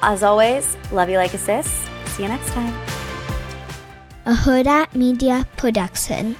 As 0.01 0.21
always, 0.21 0.75
love 0.91 1.09
you 1.09 1.15
like 1.15 1.33
a 1.33 1.37
sis. 1.37 1.87
See 2.17 2.23
you 2.23 2.29
next 2.29 2.49
time. 2.49 2.73
A 4.25 4.33
Hurrdat 4.33 4.95
Media 4.95 5.45
Production. 5.55 6.35